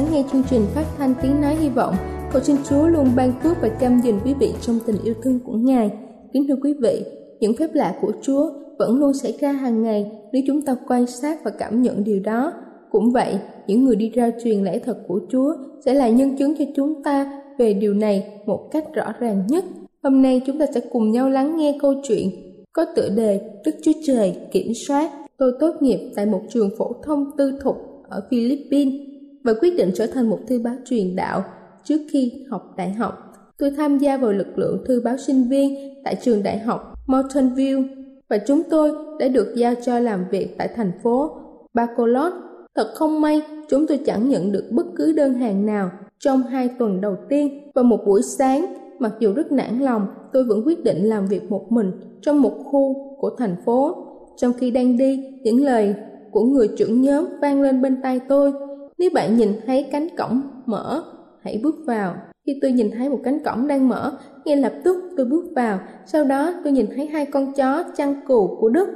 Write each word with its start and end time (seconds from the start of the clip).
Lắng 0.00 0.12
nghe 0.12 0.24
chương 0.32 0.42
trình 0.50 0.62
phát 0.74 0.84
thanh 0.98 1.14
tiếng 1.22 1.40
nói 1.40 1.54
hy 1.54 1.68
vọng. 1.68 1.94
Cầu 2.32 2.42
xin 2.42 2.56
Chúa 2.68 2.86
luôn 2.86 3.08
ban 3.16 3.32
phước 3.42 3.56
và 3.62 3.68
chăm 3.68 4.00
dình 4.04 4.20
quý 4.24 4.34
vị 4.34 4.52
trong 4.60 4.78
tình 4.86 4.96
yêu 5.04 5.14
thương 5.22 5.38
của 5.44 5.52
Ngài. 5.52 5.90
Kính 6.32 6.48
thưa 6.48 6.56
quý 6.62 6.74
vị, 6.82 7.04
những 7.40 7.56
phép 7.56 7.74
lạ 7.74 7.98
của 8.00 8.12
Chúa 8.22 8.50
vẫn 8.78 8.98
luôn 8.98 9.14
xảy 9.14 9.36
ra 9.40 9.52
hàng 9.52 9.82
ngày 9.82 10.10
nếu 10.32 10.42
chúng 10.46 10.62
ta 10.62 10.76
quan 10.88 11.06
sát 11.06 11.44
và 11.44 11.50
cảm 11.50 11.82
nhận 11.82 12.04
điều 12.04 12.20
đó. 12.20 12.52
Cũng 12.90 13.12
vậy, 13.12 13.38
những 13.66 13.84
người 13.84 13.96
đi 13.96 14.10
ra 14.10 14.30
truyền 14.44 14.64
lẽ 14.64 14.78
thật 14.78 14.98
của 15.08 15.20
Chúa 15.30 15.54
sẽ 15.84 15.94
là 15.94 16.08
nhân 16.08 16.36
chứng 16.36 16.54
cho 16.58 16.64
chúng 16.76 17.02
ta 17.02 17.42
về 17.58 17.74
điều 17.74 17.94
này 17.94 18.26
một 18.46 18.68
cách 18.70 18.84
rõ 18.94 19.12
ràng 19.20 19.46
nhất. 19.48 19.64
Hôm 20.02 20.22
nay 20.22 20.42
chúng 20.46 20.58
ta 20.58 20.66
sẽ 20.74 20.80
cùng 20.92 21.10
nhau 21.10 21.30
lắng 21.30 21.56
nghe 21.56 21.78
câu 21.80 21.94
chuyện 22.02 22.30
có 22.72 22.84
tựa 22.96 23.08
đề 23.16 23.40
Đức 23.64 23.72
Chúa 23.82 23.92
Trời 24.06 24.36
kiểm 24.52 24.72
soát. 24.86 25.10
Tôi 25.38 25.52
tốt 25.60 25.74
nghiệp 25.80 26.10
tại 26.16 26.26
một 26.26 26.40
trường 26.48 26.70
phổ 26.78 26.92
thông 27.04 27.24
tư 27.38 27.58
thục 27.62 27.76
ở 28.08 28.22
Philippines 28.30 29.09
và 29.44 29.52
quyết 29.60 29.76
định 29.76 29.90
trở 29.94 30.06
thành 30.06 30.30
một 30.30 30.38
thư 30.48 30.58
báo 30.58 30.74
truyền 30.84 31.16
đạo 31.16 31.44
trước 31.84 32.00
khi 32.10 32.32
học 32.50 32.74
đại 32.76 32.92
học. 32.92 33.32
Tôi 33.58 33.70
tham 33.70 33.98
gia 33.98 34.16
vào 34.16 34.32
lực 34.32 34.58
lượng 34.58 34.84
thư 34.86 35.00
báo 35.04 35.16
sinh 35.16 35.48
viên 35.48 35.94
tại 36.04 36.16
trường 36.22 36.42
đại 36.42 36.58
học 36.58 36.94
Mountain 37.06 37.54
View 37.54 37.84
và 38.28 38.38
chúng 38.46 38.62
tôi 38.70 38.92
đã 39.18 39.28
được 39.28 39.52
giao 39.56 39.74
cho 39.84 39.98
làm 39.98 40.24
việc 40.30 40.58
tại 40.58 40.68
thành 40.76 40.92
phố 41.02 41.30
Bacolod. 41.74 42.32
Thật 42.74 42.92
không 42.94 43.20
may, 43.20 43.42
chúng 43.68 43.86
tôi 43.86 43.98
chẳng 44.06 44.28
nhận 44.28 44.52
được 44.52 44.64
bất 44.70 44.86
cứ 44.96 45.12
đơn 45.12 45.34
hàng 45.34 45.66
nào 45.66 45.90
trong 46.18 46.42
hai 46.42 46.68
tuần 46.78 47.00
đầu 47.00 47.16
tiên. 47.28 47.70
Và 47.74 47.82
một 47.82 48.00
buổi 48.06 48.22
sáng, 48.22 48.74
mặc 48.98 49.12
dù 49.18 49.32
rất 49.32 49.52
nản 49.52 49.78
lòng, 49.78 50.06
tôi 50.32 50.44
vẫn 50.44 50.62
quyết 50.66 50.84
định 50.84 51.08
làm 51.08 51.26
việc 51.26 51.50
một 51.50 51.72
mình 51.72 51.92
trong 52.22 52.42
một 52.42 52.52
khu 52.64 53.16
của 53.18 53.30
thành 53.38 53.56
phố. 53.64 54.06
Trong 54.36 54.52
khi 54.52 54.70
đang 54.70 54.98
đi, 54.98 55.38
những 55.42 55.64
lời 55.64 55.94
của 56.30 56.44
người 56.44 56.68
trưởng 56.78 57.02
nhóm 57.02 57.24
vang 57.40 57.62
lên 57.62 57.82
bên 57.82 58.02
tai 58.02 58.20
tôi. 58.28 58.52
Nếu 59.00 59.10
bạn 59.14 59.36
nhìn 59.36 59.52
thấy 59.66 59.86
cánh 59.92 60.08
cổng 60.18 60.42
mở, 60.66 61.04
hãy 61.42 61.60
bước 61.62 61.74
vào. 61.86 62.14
Khi 62.46 62.58
tôi 62.62 62.72
nhìn 62.72 62.90
thấy 62.90 63.08
một 63.08 63.20
cánh 63.24 63.44
cổng 63.44 63.66
đang 63.66 63.88
mở, 63.88 64.12
ngay 64.44 64.56
lập 64.56 64.72
tức 64.84 64.96
tôi 65.16 65.26
bước 65.26 65.44
vào. 65.56 65.80
Sau 66.06 66.24
đó 66.24 66.52
tôi 66.64 66.72
nhìn 66.72 66.86
thấy 66.96 67.06
hai 67.06 67.26
con 67.26 67.52
chó 67.52 67.84
chăn 67.96 68.20
cừu 68.28 68.56
của 68.60 68.68
Đức 68.68 68.88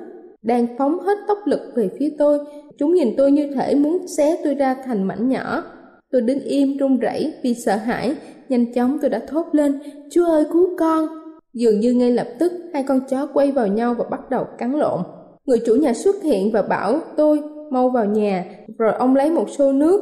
đang 0.43 0.67
phóng 0.79 1.01
hết 1.01 1.19
tốc 1.29 1.39
lực 1.47 1.61
về 1.75 1.91
phía 1.99 2.11
tôi. 2.19 2.39
Chúng 2.79 2.95
nhìn 2.95 3.15
tôi 3.17 3.33
như 3.33 3.51
thể 3.55 3.75
muốn 3.75 4.07
xé 4.17 4.39
tôi 4.45 4.55
ra 4.55 4.77
thành 4.85 5.03
mảnh 5.03 5.29
nhỏ. 5.29 5.65
Tôi 6.11 6.23
đứng 6.23 6.41
im 6.41 6.77
run 6.77 6.99
rẩy 6.99 7.33
vì 7.43 7.55
sợ 7.55 7.77
hãi. 7.77 8.17
Nhanh 8.49 8.73
chóng 8.73 8.99
tôi 9.01 9.11
đã 9.11 9.21
thốt 9.29 9.47
lên, 9.53 9.79
Chúa 10.11 10.25
ơi 10.25 10.45
cứu 10.53 10.69
con. 10.79 11.07
Dường 11.55 11.81
như 11.81 11.95
ngay 11.95 12.11
lập 12.11 12.29
tức 12.39 12.53
hai 12.73 12.83
con 12.83 13.01
chó 13.09 13.27
quay 13.27 13.53
vào 13.53 13.67
nhau 13.67 13.95
và 13.95 14.05
bắt 14.11 14.31
đầu 14.31 14.47
cắn 14.59 14.73
lộn. 14.73 15.01
Người 15.47 15.59
chủ 15.67 15.75
nhà 15.75 15.95
xuất 15.95 16.23
hiện 16.23 16.53
và 16.53 16.63
bảo 16.63 17.01
tôi 17.17 17.54
mau 17.75 17.89
vào 17.89 18.05
nhà, 18.05 18.45
rồi 18.79 18.93
ông 18.93 19.17
lấy 19.17 19.31
một 19.31 19.51
xô 19.51 19.73
nước, 19.73 20.01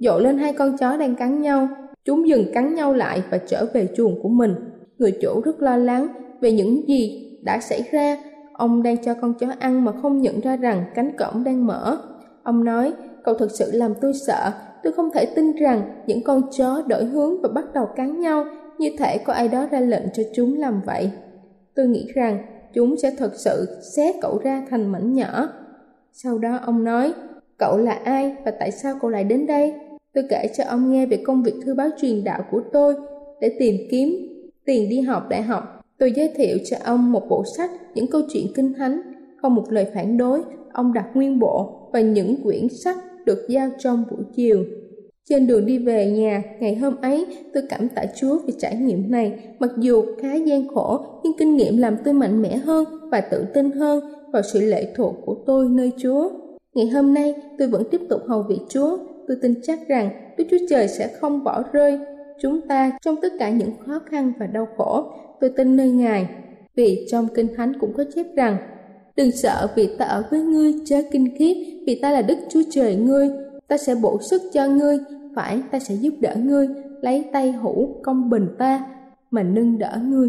dội 0.00 0.22
lên 0.22 0.38
hai 0.38 0.52
con 0.52 0.76
chó 0.78 0.96
đang 0.96 1.16
cắn 1.16 1.40
nhau. 1.40 1.68
Chúng 2.04 2.28
dừng 2.28 2.52
cắn 2.54 2.74
nhau 2.74 2.94
lại 2.94 3.22
và 3.30 3.38
trở 3.38 3.66
về 3.74 3.88
chuồng 3.96 4.22
của 4.22 4.28
mình. 4.28 4.54
Người 4.98 5.18
chủ 5.22 5.40
rất 5.44 5.62
lo 5.62 5.76
lắng 5.76 6.08
về 6.40 6.52
những 6.52 6.88
gì 6.88 7.30
đã 7.44 7.60
xảy 7.60 7.82
ra. 7.90 8.16
Ông 8.52 8.82
đang 8.82 8.96
cho 9.04 9.14
con 9.14 9.34
chó 9.34 9.46
ăn 9.58 9.84
mà 9.84 9.92
không 10.02 10.22
nhận 10.22 10.40
ra 10.40 10.56
rằng 10.56 10.84
cánh 10.94 11.16
cổng 11.18 11.44
đang 11.44 11.66
mở. 11.66 11.98
Ông 12.42 12.64
nói, 12.64 12.92
cậu 13.24 13.34
thật 13.34 13.48
sự 13.50 13.70
làm 13.72 13.94
tôi 14.00 14.12
sợ. 14.26 14.52
Tôi 14.82 14.92
không 14.92 15.10
thể 15.14 15.26
tin 15.26 15.56
rằng 15.56 15.82
những 16.06 16.24
con 16.24 16.42
chó 16.58 16.82
đổi 16.88 17.04
hướng 17.04 17.42
và 17.42 17.48
bắt 17.54 17.64
đầu 17.74 17.86
cắn 17.96 18.20
nhau 18.20 18.44
như 18.78 18.90
thể 18.98 19.18
có 19.18 19.32
ai 19.32 19.48
đó 19.48 19.66
ra 19.70 19.80
lệnh 19.80 20.04
cho 20.14 20.22
chúng 20.34 20.58
làm 20.58 20.80
vậy. 20.86 21.10
Tôi 21.74 21.86
nghĩ 21.86 22.06
rằng 22.14 22.38
chúng 22.74 22.96
sẽ 22.96 23.10
thật 23.18 23.32
sự 23.34 23.66
xé 23.96 24.12
cậu 24.22 24.38
ra 24.44 24.66
thành 24.70 24.92
mảnh 24.92 25.12
nhỏ. 25.12 25.48
Sau 26.14 26.38
đó 26.38 26.58
ông 26.66 26.84
nói, 26.84 27.12
cậu 27.58 27.76
là 27.76 27.92
ai 27.92 28.36
và 28.44 28.50
tại 28.50 28.70
sao 28.70 28.94
cậu 29.00 29.10
lại 29.10 29.24
đến 29.24 29.46
đây? 29.46 29.72
Tôi 30.14 30.24
kể 30.30 30.48
cho 30.56 30.64
ông 30.64 30.92
nghe 30.92 31.06
về 31.06 31.16
công 31.26 31.42
việc 31.42 31.54
thư 31.64 31.74
báo 31.74 31.88
truyền 32.00 32.24
đạo 32.24 32.44
của 32.50 32.62
tôi 32.72 32.94
để 33.40 33.56
tìm 33.58 33.74
kiếm 33.90 34.08
tiền 34.64 34.88
đi 34.88 35.00
học 35.00 35.28
đại 35.28 35.42
học. 35.42 35.80
Tôi 35.98 36.12
giới 36.16 36.30
thiệu 36.36 36.56
cho 36.64 36.76
ông 36.84 37.12
một 37.12 37.28
bộ 37.28 37.44
sách 37.56 37.70
những 37.94 38.06
câu 38.06 38.22
chuyện 38.32 38.46
kinh 38.54 38.72
thánh, 38.74 39.00
không 39.42 39.54
một 39.54 39.72
lời 39.72 39.86
phản 39.94 40.18
đối, 40.18 40.42
ông 40.72 40.92
đặt 40.92 41.06
nguyên 41.14 41.38
bộ 41.38 41.88
và 41.92 42.00
những 42.00 42.36
quyển 42.42 42.68
sách 42.68 42.96
được 43.26 43.46
giao 43.48 43.70
trong 43.78 44.04
buổi 44.10 44.24
chiều. 44.36 44.64
Trên 45.28 45.46
đường 45.46 45.66
đi 45.66 45.78
về 45.78 46.10
nhà, 46.10 46.42
ngày 46.60 46.74
hôm 46.74 46.96
ấy, 47.02 47.26
tôi 47.54 47.62
cảm 47.68 47.88
tạ 47.88 48.04
Chúa 48.16 48.38
vì 48.46 48.52
trải 48.58 48.76
nghiệm 48.76 49.10
này. 49.10 49.38
Mặc 49.58 49.70
dù 49.78 50.02
khá 50.22 50.34
gian 50.34 50.68
khổ, 50.74 51.04
nhưng 51.22 51.32
kinh 51.38 51.56
nghiệm 51.56 51.76
làm 51.76 51.96
tôi 52.04 52.14
mạnh 52.14 52.42
mẽ 52.42 52.56
hơn 52.56 52.84
và 53.10 53.20
tự 53.20 53.44
tin 53.54 53.70
hơn 53.70 54.21
vào 54.32 54.42
sự 54.42 54.60
lệ 54.60 54.92
thuộc 54.96 55.14
của 55.26 55.36
tôi 55.46 55.68
nơi 55.68 55.92
Chúa. 55.96 56.30
Ngày 56.74 56.86
hôm 56.88 57.14
nay, 57.14 57.34
tôi 57.58 57.68
vẫn 57.68 57.82
tiếp 57.90 58.00
tục 58.08 58.20
hầu 58.28 58.42
việc 58.42 58.60
Chúa. 58.68 58.98
Tôi 59.28 59.36
tin 59.42 59.54
chắc 59.62 59.88
rằng 59.88 60.34
Đức 60.36 60.44
Chúa 60.50 60.66
Trời 60.70 60.88
sẽ 60.88 61.08
không 61.20 61.44
bỏ 61.44 61.62
rơi 61.72 61.98
chúng 62.40 62.60
ta 62.68 62.92
trong 63.02 63.16
tất 63.22 63.32
cả 63.38 63.50
những 63.50 63.70
khó 63.86 63.98
khăn 64.06 64.32
và 64.38 64.46
đau 64.46 64.68
khổ. 64.76 65.04
Tôi 65.40 65.50
tin 65.50 65.76
nơi 65.76 65.90
Ngài. 65.90 66.28
Vì 66.76 67.06
trong 67.10 67.28
Kinh 67.34 67.54
Thánh 67.56 67.72
cũng 67.80 67.92
có 67.92 68.04
chép 68.14 68.26
rằng 68.36 68.56
Đừng 69.16 69.30
sợ 69.30 69.68
vì 69.74 69.96
ta 69.98 70.04
ở 70.04 70.24
với 70.30 70.40
ngươi 70.40 70.74
chớ 70.84 71.02
kinh 71.10 71.36
khiếp 71.38 71.82
vì 71.86 71.98
ta 72.02 72.10
là 72.10 72.22
Đức 72.22 72.38
Chúa 72.48 72.62
Trời 72.70 72.96
ngươi 72.96 73.30
ta 73.68 73.76
sẽ 73.76 73.94
bổ 73.94 74.18
sức 74.22 74.42
cho 74.52 74.66
ngươi 74.66 74.98
phải 75.34 75.62
ta 75.70 75.78
sẽ 75.78 75.94
giúp 75.94 76.14
đỡ 76.20 76.34
ngươi 76.36 76.68
lấy 77.00 77.24
tay 77.32 77.52
hữu 77.52 78.02
công 78.02 78.30
bình 78.30 78.48
ta 78.58 78.86
mà 79.30 79.42
nâng 79.42 79.78
đỡ 79.78 79.98
ngươi 80.02 80.28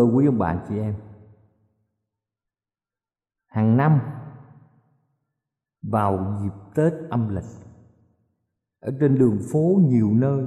Thưa 0.00 0.06
quý 0.06 0.26
ông 0.26 0.38
bạn 0.38 0.58
chị 0.68 0.78
em. 0.78 0.94
Hàng 3.46 3.76
năm 3.76 4.00
vào 5.82 6.38
dịp 6.42 6.52
Tết 6.74 6.92
âm 7.10 7.34
lịch 7.34 7.44
Ở 8.80 8.92
trên 9.00 9.18
đường 9.18 9.38
phố 9.52 9.80
nhiều 9.84 10.10
nơi 10.14 10.44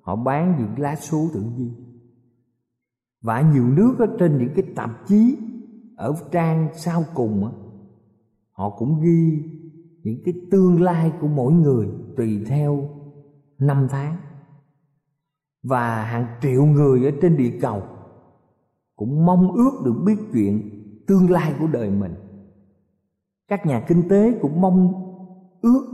Họ 0.00 0.16
bán 0.16 0.56
những 0.58 0.78
lá 0.78 0.96
số 0.96 1.28
tự 1.34 1.40
nhiên. 1.40 1.74
Và 3.20 3.40
nhiều 3.40 3.68
nước 3.68 3.96
ở 3.98 4.06
trên 4.18 4.38
những 4.38 4.52
cái 4.54 4.64
tạp 4.76 4.90
chí 5.06 5.38
Ở 5.96 6.14
trang 6.32 6.68
sau 6.74 7.04
cùng 7.14 7.44
á, 7.44 7.52
Họ 8.50 8.70
cũng 8.78 9.00
ghi 9.02 9.42
những 10.02 10.22
cái 10.24 10.34
tương 10.50 10.82
lai 10.82 11.12
của 11.20 11.28
mỗi 11.28 11.52
người 11.52 11.88
Tùy 12.16 12.44
theo 12.48 12.88
năm 13.58 13.86
tháng. 13.90 14.16
Và 15.62 16.04
hàng 16.04 16.26
triệu 16.42 16.66
người 16.66 17.04
ở 17.04 17.10
trên 17.22 17.36
địa 17.36 17.58
cầu 17.60 17.97
cũng 18.98 19.26
mong 19.26 19.52
ước 19.52 19.82
được 19.84 19.94
biết 20.06 20.16
chuyện 20.32 20.84
tương 21.06 21.30
lai 21.30 21.54
của 21.60 21.66
đời 21.66 21.90
mình. 21.90 22.14
Các 23.48 23.66
nhà 23.66 23.84
kinh 23.88 24.08
tế 24.08 24.38
cũng 24.42 24.60
mong 24.60 24.92
ước 25.60 25.86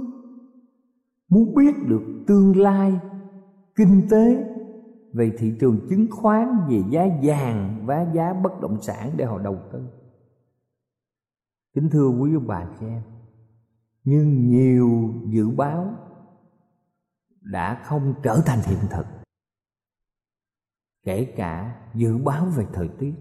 muốn 1.29 1.55
biết 1.55 1.75
được 1.89 2.03
tương 2.27 2.57
lai 2.57 3.01
kinh 3.77 4.03
tế 4.11 4.45
về 5.13 5.33
thị 5.39 5.57
trường 5.61 5.87
chứng 5.91 6.07
khoán, 6.11 6.49
về 6.69 6.83
giá 6.91 7.07
vàng 7.23 7.83
và 7.87 8.07
giá 8.15 8.33
bất 8.33 8.61
động 8.61 8.83
sản 8.83 9.11
để 9.17 9.25
họ 9.25 9.39
đầu 9.39 9.59
tư. 9.73 9.89
Kính 11.75 11.91
thưa 11.91 12.09
quý 12.09 12.35
ông 12.35 12.47
bà 12.47 12.67
chị 12.81 12.87
em, 12.87 13.03
nhưng 14.05 14.49
nhiều 14.49 15.15
dự 15.27 15.51
báo 15.51 15.95
đã 17.43 17.83
không 17.85 18.15
trở 18.23 18.43
thành 18.47 18.59
hiện 18.67 18.79
thực 18.91 19.24
kể 21.05 21.25
cả 21.37 21.77
dự 21.95 22.19
báo 22.19 22.47
về 22.47 22.65
thời 22.73 22.89
tiết 22.89 23.15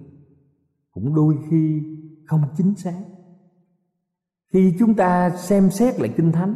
cũng 0.91 1.15
đôi 1.15 1.35
khi 1.49 1.81
không 2.25 2.41
chính 2.57 2.75
xác. 2.75 3.03
Khi 4.53 4.75
chúng 4.79 4.93
ta 4.93 5.29
xem 5.29 5.69
xét 5.69 5.99
lại 5.99 6.13
kinh 6.17 6.31
thánh 6.31 6.55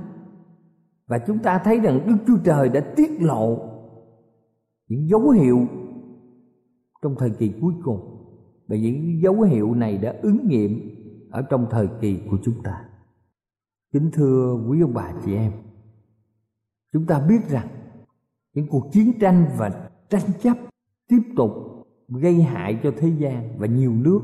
và 1.08 1.20
chúng 1.28 1.40
ta 1.40 1.62
thấy 1.64 1.80
rằng 1.80 2.00
đức 2.08 2.18
chúa 2.28 2.38
trời 2.44 2.70
đã 2.70 2.94
tiết 2.96 3.22
lộ 3.22 3.58
những 4.88 5.08
dấu 5.10 5.30
hiệu 5.30 5.68
trong 7.02 7.16
thời 7.20 7.30
kỳ 7.30 7.54
cuối 7.62 7.74
cùng 7.84 8.18
và 8.68 8.76
những 8.76 9.22
dấu 9.22 9.42
hiệu 9.42 9.74
này 9.74 9.98
đã 9.98 10.16
ứng 10.22 10.48
nghiệm 10.48 10.98
ở 11.32 11.42
trong 11.42 11.68
thời 11.70 11.88
kỳ 12.02 12.22
của 12.30 12.38
chúng 12.44 12.64
ta. 12.64 12.86
Kính 13.94 14.10
thưa 14.14 14.60
quý 14.70 14.82
ông 14.82 14.94
bà 14.94 15.14
chị 15.26 15.36
em, 15.36 15.52
chúng 16.94 17.06
ta 17.06 17.20
biết 17.20 17.50
rằng 17.50 17.68
những 18.54 18.68
cuộc 18.70 18.90
chiến 18.92 19.12
tranh 19.20 19.46
và 19.58 19.90
tranh 20.10 20.32
chấp 20.42 20.58
tiếp 21.08 21.22
tục 21.36 21.52
gây 22.10 22.42
hại 22.42 22.80
cho 22.84 22.92
thế 22.98 23.10
gian 23.18 23.58
và 23.58 23.68
nhiều 23.68 23.92
nước 23.92 24.22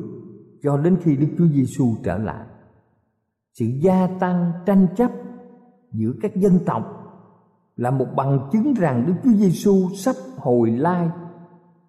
cho 0.64 0.78
đến 0.78 0.98
khi 1.04 1.16
Đức 1.16 1.28
Chúa 1.38 1.48
Giêsu 1.48 1.96
trở 2.04 2.18
lại. 2.18 2.46
Sự 3.54 3.66
gia 3.66 4.08
tăng 4.20 4.52
tranh 4.66 4.88
chấp 4.98 5.12
giữa 5.92 6.14
các 6.22 6.36
dân 6.36 6.60
tộc 6.66 6.84
là 7.76 7.92
một 7.92 8.08
bằng 8.16 8.50
chứng 8.52 8.74
rằng 8.74 9.04
Đức 9.08 9.14
Chúa 9.24 9.38
Giêsu 9.38 9.90
sắp 9.96 10.16
hồi 10.38 10.72
lai, 10.72 11.10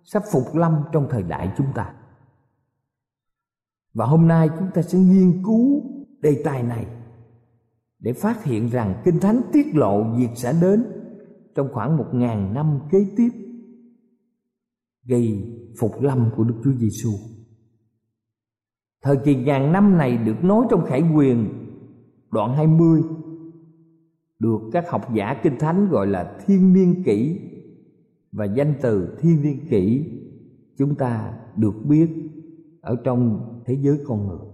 sắp 0.05 0.23
phục 0.33 0.55
lâm 0.55 0.77
trong 0.93 1.07
thời 1.11 1.23
đại 1.23 1.53
chúng 1.57 1.67
ta. 1.75 1.95
Và 3.95 4.07
hôm 4.07 4.29
nay 4.29 4.49
chúng 4.59 4.69
ta 4.75 4.83
sẽ 4.83 4.99
nghiên 4.99 5.43
cứu 5.45 5.83
đề 6.21 6.43
tài 6.45 6.63
này 6.63 6.87
để 7.99 8.13
phát 8.13 8.45
hiện 8.45 8.69
rằng 8.69 9.03
Kinh 9.05 9.21
Thánh 9.21 9.41
tiết 9.53 9.67
lộ 9.75 10.03
việc 10.17 10.31
sẽ 10.37 10.55
đến 10.61 10.85
trong 11.55 11.69
khoảng 11.73 11.97
một 11.97 12.07
ngàn 12.13 12.55
năm 12.55 12.81
kế 12.91 13.07
tiếp 13.17 13.44
gây 15.07 15.53
phục 15.81 16.03
lâm 16.03 16.31
của 16.37 16.45
Đức 16.45 16.55
Chúa 16.65 16.73
Giêsu. 16.73 17.11
Thời 19.03 19.17
kỳ 19.25 19.35
ngàn 19.35 19.73
năm 19.73 19.99
này 19.99 20.19
được 20.19 20.45
nói 20.45 20.67
trong 20.71 20.85
Khải 20.87 21.03
Quyền, 21.15 21.49
đoạn 22.31 22.55
20 22.55 23.03
được 24.39 24.61
các 24.73 24.91
học 24.91 25.15
giả 25.15 25.41
kinh 25.43 25.59
thánh 25.59 25.89
gọi 25.89 26.07
là 26.07 26.39
thiên 26.47 26.73
niên 26.73 27.03
kỷ 27.05 27.41
và 28.33 28.45
danh 28.45 28.75
từ 28.83 29.17
thiên 29.21 29.43
niên 29.43 29.67
kỷ, 29.71 30.05
chúng 30.79 30.95
ta 30.95 31.39
được 31.57 31.75
biết 31.89 32.09
ở 32.81 32.97
trong 33.05 33.41
thế 33.67 33.77
giới 33.81 33.99
con 34.07 34.27
người. 34.27 34.47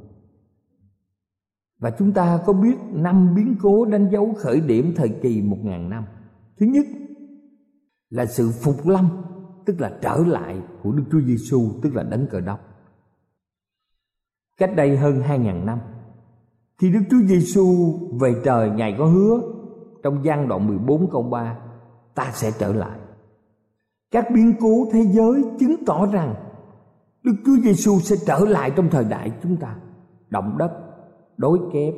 Và 1.78 1.90
chúng 1.98 2.12
ta 2.12 2.40
có 2.46 2.52
biết 2.52 2.76
năm 2.92 3.34
biến 3.36 3.56
cố 3.62 3.84
đánh 3.84 4.08
dấu 4.12 4.34
khởi 4.38 4.60
điểm 4.60 4.92
thời 4.96 5.08
kỳ 5.08 5.42
một 5.42 5.58
ngàn 5.62 5.90
năm. 5.90 6.04
Thứ 6.58 6.66
nhất 6.66 6.86
là 8.10 8.26
sự 8.26 8.50
phục 8.62 8.86
lâm 8.86 9.08
tức 9.66 9.80
là 9.80 9.98
trở 10.02 10.16
lại 10.26 10.62
của 10.82 10.92
Đức 10.92 11.04
Chúa 11.12 11.20
Giêsu 11.20 11.70
tức 11.82 11.94
là 11.94 12.02
đấng 12.02 12.26
cờ 12.26 12.40
đốc. 12.40 12.60
Cách 14.58 14.70
đây 14.76 14.96
hơn 14.96 15.20
hai 15.20 15.38
ngàn 15.38 15.66
năm, 15.66 15.78
khi 16.78 16.90
Đức 16.90 17.00
Chúa 17.10 17.26
Giêsu 17.26 17.98
về 18.20 18.34
trời, 18.44 18.70
Ngài 18.70 18.94
có 18.98 19.06
hứa 19.06 19.40
trong 20.02 20.24
gian 20.24 20.48
đoạn 20.48 20.66
14 20.66 21.10
câu 21.10 21.22
3 21.22 21.58
ta 22.14 22.30
sẽ 22.34 22.50
trở 22.58 22.72
lại. 22.72 22.98
Các 24.10 24.26
biến 24.34 24.54
cố 24.60 24.88
thế 24.92 25.04
giới 25.12 25.44
chứng 25.60 25.84
tỏ 25.86 26.06
rằng 26.06 26.34
Đức 27.22 27.34
Chúa 27.46 27.56
Giêsu 27.64 27.98
sẽ 27.98 28.16
trở 28.26 28.38
lại 28.38 28.72
trong 28.76 28.88
thời 28.90 29.04
đại 29.04 29.32
chúng 29.42 29.56
ta. 29.56 29.76
Động 30.28 30.58
đất, 30.58 30.70
đối 31.36 31.58
kép, 31.72 31.94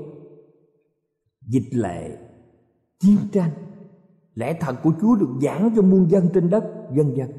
dịch 1.47 1.69
lệ, 1.73 2.19
chiến 3.01 3.17
tranh, 3.33 3.51
lẽ 4.35 4.57
thật 4.61 4.77
của 4.83 4.93
Chúa 5.01 5.17
được 5.17 5.31
giảng 5.43 5.71
cho 5.77 5.83
muôn 5.83 6.11
dân 6.11 6.29
trên 6.35 6.51
đất, 6.51 6.65
dân 6.93 7.17
dân 7.17 7.31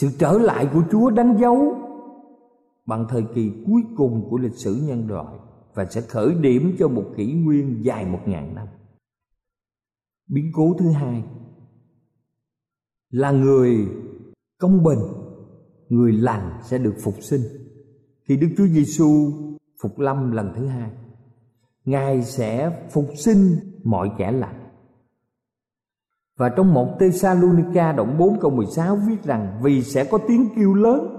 sự 0.00 0.08
trở 0.18 0.32
lại 0.32 0.68
của 0.72 0.82
Chúa 0.90 1.10
đánh 1.10 1.36
dấu 1.40 1.74
bằng 2.86 3.06
thời 3.08 3.24
kỳ 3.34 3.52
cuối 3.66 3.82
cùng 3.96 4.26
của 4.30 4.38
lịch 4.38 4.54
sử 4.54 4.74
nhân 4.82 5.08
loại 5.08 5.38
và 5.74 5.84
sẽ 5.84 6.00
khởi 6.00 6.34
điểm 6.34 6.76
cho 6.78 6.88
một 6.88 7.04
kỷ 7.16 7.32
nguyên 7.32 7.84
dài 7.84 8.06
một 8.06 8.20
ngàn 8.26 8.54
năm. 8.54 8.66
Biến 10.28 10.50
cố 10.54 10.76
thứ 10.78 10.90
hai 10.90 11.24
là 13.10 13.30
người 13.30 13.88
công 14.58 14.82
bình, 14.82 14.98
người 15.88 16.12
lành 16.12 16.60
sẽ 16.62 16.78
được 16.78 16.94
phục 17.02 17.14
sinh. 17.20 17.40
Khi 18.24 18.36
Đức 18.36 18.48
Chúa 18.56 18.66
Giêsu 18.66 19.32
phục 19.82 19.98
lâm 19.98 20.32
lần 20.32 20.52
thứ 20.56 20.66
hai, 20.66 20.90
Ngài 21.84 22.22
sẽ 22.22 22.80
phục 22.92 23.06
sinh 23.16 23.56
mọi 23.84 24.10
kẻ 24.18 24.32
lành. 24.32 24.59
Và 26.40 26.48
trong 26.48 26.74
một 26.74 26.98
Thessalonica 27.00 27.92
đoạn 27.92 28.18
4 28.18 28.40
câu 28.40 28.50
16 28.50 28.96
viết 28.96 29.24
rằng, 29.24 29.58
Vì 29.62 29.82
sẽ 29.82 30.04
có 30.04 30.18
tiếng 30.28 30.46
kêu 30.56 30.74
lớn 30.74 31.16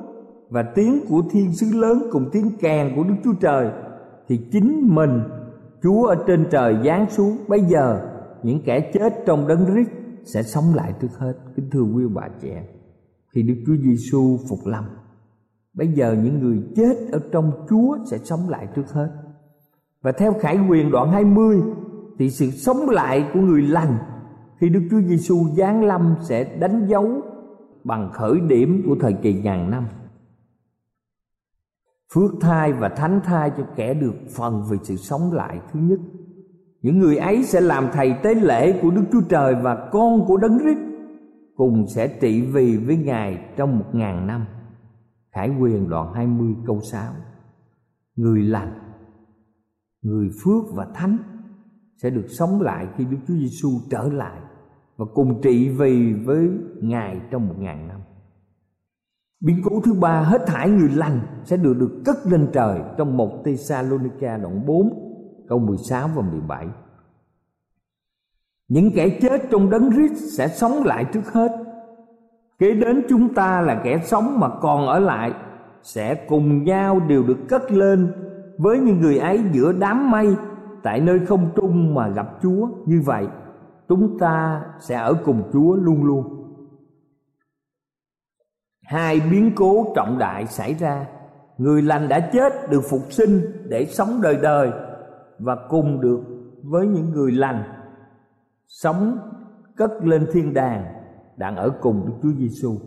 Và 0.50 0.64
tiếng 0.76 1.02
của 1.10 1.22
thiên 1.32 1.54
sứ 1.54 1.68
lớn 1.74 2.04
cùng 2.12 2.30
tiếng 2.32 2.52
kèn 2.60 2.96
của 2.96 3.04
Đức 3.04 3.16
Chúa 3.24 3.34
Trời, 3.42 3.70
Thì 4.28 4.38
chính 4.52 4.96
mình, 4.96 5.22
Chúa 5.84 6.06
ở 6.06 6.16
trên 6.28 6.46
trời 6.52 6.78
giáng 6.86 7.10
xuống. 7.10 7.38
Bây 7.48 7.62
giờ, 7.62 8.02
những 8.44 8.62
kẻ 8.66 8.92
chết 8.94 9.24
trong 9.26 9.48
đấng 9.48 9.74
rít 9.76 9.88
Sẽ 10.26 10.44
sống 10.44 10.76
lại 10.76 10.94
trước 11.02 11.18
hết. 11.18 11.34
Kính 11.56 11.70
thưa 11.72 11.82
quý 11.82 12.04
bà 12.14 12.28
trẻ 12.42 12.64
Khi 13.34 13.42
Đức 13.42 13.56
Chúa 13.66 13.76
Giêsu 13.84 14.38
phục 14.50 14.60
lâm, 14.66 14.84
Bây 15.74 15.88
giờ 15.88 16.16
những 16.24 16.40
người 16.40 16.64
chết 16.76 16.96
ở 17.12 17.20
trong 17.32 17.52
Chúa 17.70 17.98
sẽ 18.12 18.18
sống 18.18 18.50
lại 18.50 18.68
trước 18.76 18.92
hết. 18.92 19.10
Và 20.02 20.12
theo 20.12 20.34
Khải 20.40 20.60
quyền 20.70 20.92
đoạn 20.92 21.12
20 21.12 21.62
Thì 22.20 22.30
sự 22.30 22.52
sống 22.52 22.90
lại 22.90 23.26
của 23.34 23.40
người 23.40 23.62
lành 23.62 23.98
khi 24.62 24.70
Đức 24.70 24.82
Chúa 24.92 25.02
Giêsu 25.02 25.48
giáng 25.58 25.84
lâm 25.84 26.16
sẽ 26.22 26.58
đánh 26.60 26.88
dấu 26.88 27.22
bằng 27.84 28.10
khởi 28.14 28.40
điểm 28.40 28.84
của 28.88 28.96
thời 29.00 29.14
kỳ 29.14 29.34
ngàn 29.34 29.72
năm. 29.72 29.88
Phước 32.14 32.32
thai 32.42 32.74
và 32.74 32.90
thánh 32.90 33.22
thai 33.24 33.52
cho 33.58 33.64
kẻ 33.76 33.94
được 33.94 34.16
phần 34.36 34.64
về 34.72 34.78
sự 34.84 34.96
sống 34.96 35.32
lại 35.34 35.60
thứ 35.72 35.80
nhất. 35.80 36.00
Những 36.82 37.00
người 37.00 37.18
ấy 37.18 37.44
sẽ 37.44 37.62
làm 37.62 37.90
thầy 37.94 38.16
tế 38.24 38.36
lễ 38.36 38.80
của 38.82 38.92
Đức 38.92 39.04
Chúa 39.12 39.22
Trời 39.30 39.56
và 39.56 39.90
con 39.92 40.26
của 40.28 40.38
Đấng 40.38 40.60
Christ 40.60 40.80
cùng 41.56 41.86
sẽ 41.88 42.08
trị 42.08 42.42
vì 42.42 42.78
với 42.78 42.98
Ngài 42.98 43.46
trong 43.58 43.80
một 43.80 43.86
ngàn 43.94 44.28
năm. 44.28 44.46
Khải 45.32 45.50
quyền 45.60 45.90
đoạn 45.90 46.14
20 46.14 46.56
câu 46.66 46.82
6 46.82 47.14
Người 48.16 48.42
lành, 48.42 48.80
người 50.02 50.30
phước 50.44 50.64
và 50.76 50.88
thánh 50.94 51.18
sẽ 52.04 52.10
được 52.10 52.26
sống 52.30 52.62
lại 52.62 52.88
khi 52.98 53.06
Đức 53.06 53.18
Chúa 53.28 53.34
Giêsu 53.34 53.70
trở 53.90 54.04
lại 54.04 54.42
và 55.02 55.08
cùng 55.14 55.42
trị 55.42 55.70
vì 55.70 56.14
với 56.14 56.50
Ngài 56.82 57.22
trong 57.32 57.48
một 57.48 57.56
ngàn 57.60 57.88
năm. 57.88 58.00
Biến 59.40 59.62
cố 59.64 59.82
thứ 59.86 59.94
ba, 59.94 60.22
hết 60.22 60.42
thải 60.48 60.70
người 60.70 60.90
lành 60.90 61.20
sẽ 61.44 61.58
được 61.58 61.74
được 61.80 62.02
cất 62.06 62.16
lên 62.26 62.48
trời 62.54 62.82
trong 62.98 63.18
một 63.18 63.42
Thessalonica 63.46 64.38
đoạn 64.38 64.66
4 64.66 64.90
câu 65.48 65.60
16 65.60 66.10
và 66.16 66.22
17. 66.22 66.68
Những 68.68 68.92
kẻ 68.96 69.20
chết 69.22 69.42
trong 69.52 69.70
đấng 69.70 69.92
Christ 69.92 70.38
sẽ 70.38 70.48
sống 70.48 70.84
lại 70.84 71.06
trước 71.14 71.34
hết. 71.34 71.52
Kế 72.60 72.74
đến 72.74 73.06
chúng 73.10 73.34
ta 73.34 73.62
là 73.62 73.82
kẻ 73.84 74.00
sống 74.04 74.40
mà 74.40 74.50
còn 74.62 74.88
ở 74.88 75.00
lại 75.00 75.32
sẽ 75.84 76.16
cùng 76.16 76.64
nhau 76.64 77.00
đều 77.00 77.24
được 77.24 77.38
cất 77.50 77.72
lên 77.72 78.14
với 78.58 78.80
những 78.80 79.02
người 79.02 79.18
ấy 79.18 79.44
giữa 79.52 79.74
đám 79.80 80.12
mây 80.12 80.36
tại 80.84 81.02
nơi 81.02 81.20
không 81.26 81.50
trung 81.56 81.94
mà 81.94 82.08
gặp 82.08 82.28
Chúa 82.42 82.68
như 82.86 83.02
vậy 83.06 83.28
chúng 83.92 84.18
ta 84.20 84.66
sẽ 84.80 84.96
ở 84.96 85.14
cùng 85.26 85.50
Chúa 85.54 85.76
luôn 85.76 86.04
luôn. 86.04 86.24
Hai 88.84 89.20
biến 89.32 89.52
cố 89.56 89.94
trọng 89.96 90.18
đại 90.18 90.48
xảy 90.48 90.74
ra, 90.74 91.08
người 91.58 91.82
lành 91.82 92.08
đã 92.08 92.30
chết 92.34 92.54
được 92.70 92.82
phục 92.90 93.02
sinh 93.14 93.42
để 93.70 93.86
sống 93.86 94.22
đời 94.22 94.38
đời 94.42 94.72
và 95.40 95.56
cùng 95.70 96.02
được 96.02 96.22
với 96.64 96.88
những 96.88 97.10
người 97.10 97.32
lành 97.32 97.64
sống 98.68 99.18
cất 99.76 99.92
lên 100.04 100.28
thiên 100.34 100.54
đàng 100.54 100.86
đang 101.38 101.56
ở 101.56 101.70
cùng 101.82 102.06
Đức 102.06 102.14
Chúa 102.24 102.40
Giêsu. 102.40 102.78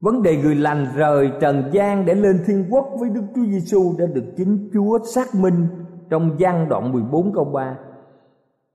Vấn 0.00 0.22
đề 0.22 0.36
người 0.36 0.54
lành 0.54 0.86
rời 0.96 1.32
trần 1.40 1.70
gian 1.72 2.04
để 2.04 2.14
lên 2.14 2.42
thiên 2.46 2.66
quốc 2.70 2.88
với 3.00 3.10
Đức 3.10 3.24
Chúa 3.34 3.44
Giêsu 3.44 3.94
đã 3.98 4.06
được 4.06 4.34
chính 4.36 4.70
Chúa 4.72 4.98
xác 5.14 5.34
minh 5.34 5.66
trong 6.10 6.36
gian 6.38 6.68
đoạn 6.68 6.92
14 6.92 7.32
câu 7.34 7.44
3 7.44 7.76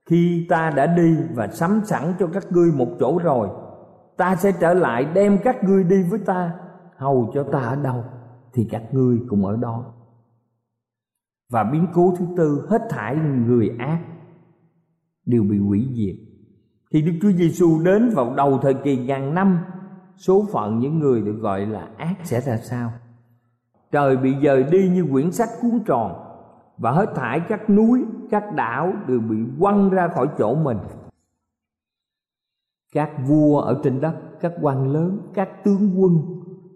khi 0.07 0.45
ta 0.49 0.69
đã 0.69 0.87
đi 0.87 1.17
và 1.33 1.47
sắm 1.47 1.81
sẵn 1.85 2.13
cho 2.19 2.27
các 2.33 2.51
ngươi 2.51 2.71
một 2.71 2.87
chỗ 2.99 3.19
rồi, 3.23 3.49
ta 4.17 4.35
sẽ 4.35 4.51
trở 4.59 4.73
lại 4.73 5.05
đem 5.13 5.37
các 5.43 5.63
ngươi 5.63 5.83
đi 5.83 6.03
với 6.03 6.19
ta. 6.19 6.53
Hầu 6.97 7.31
cho 7.33 7.43
ta 7.43 7.59
ở 7.59 7.75
đâu 7.75 8.03
thì 8.53 8.67
các 8.71 8.83
ngươi 8.91 9.19
cũng 9.29 9.45
ở 9.45 9.55
đó. 9.55 9.93
Và 11.49 11.63
biến 11.63 11.87
cố 11.93 12.13
thứ 12.17 12.25
tư, 12.37 12.67
hết 12.69 12.81
thải 12.89 13.15
người 13.15 13.75
ác 13.79 13.99
đều 15.25 15.43
bị 15.43 15.59
hủy 15.59 15.87
diệt. 15.93 16.15
Khi 16.91 17.01
Đức 17.01 17.13
Chúa 17.21 17.31
Giêsu 17.31 17.83
đến 17.83 18.09
vào 18.15 18.33
đầu 18.35 18.59
thời 18.61 18.73
kỳ 18.73 18.97
ngàn 18.97 19.33
năm, 19.33 19.59
số 20.17 20.45
phận 20.53 20.79
những 20.79 20.99
người 20.99 21.21
được 21.21 21.37
gọi 21.41 21.65
là 21.65 21.89
ác 21.97 22.15
sẽ 22.23 22.41
ra 22.41 22.57
sao? 22.57 22.91
Trời 23.91 24.17
bị 24.17 24.35
dời 24.43 24.63
đi 24.63 24.89
như 24.89 25.05
quyển 25.11 25.31
sách 25.31 25.49
cuốn 25.61 25.79
tròn 25.85 26.26
và 26.77 26.91
hết 26.91 27.15
thải 27.15 27.39
các 27.39 27.69
núi, 27.69 28.03
các 28.29 28.55
đảo 28.55 28.93
đều 29.07 29.19
bị 29.19 29.37
quăng 29.59 29.89
ra 29.89 30.07
khỏi 30.07 30.27
chỗ 30.37 30.55
mình. 30.55 30.77
Các 32.93 33.11
vua 33.27 33.59
ở 33.59 33.79
trên 33.83 34.01
đất, 34.01 34.15
các 34.39 34.53
quan 34.61 34.91
lớn, 34.91 35.19
các 35.33 35.63
tướng 35.63 36.01
quân, 36.01 36.13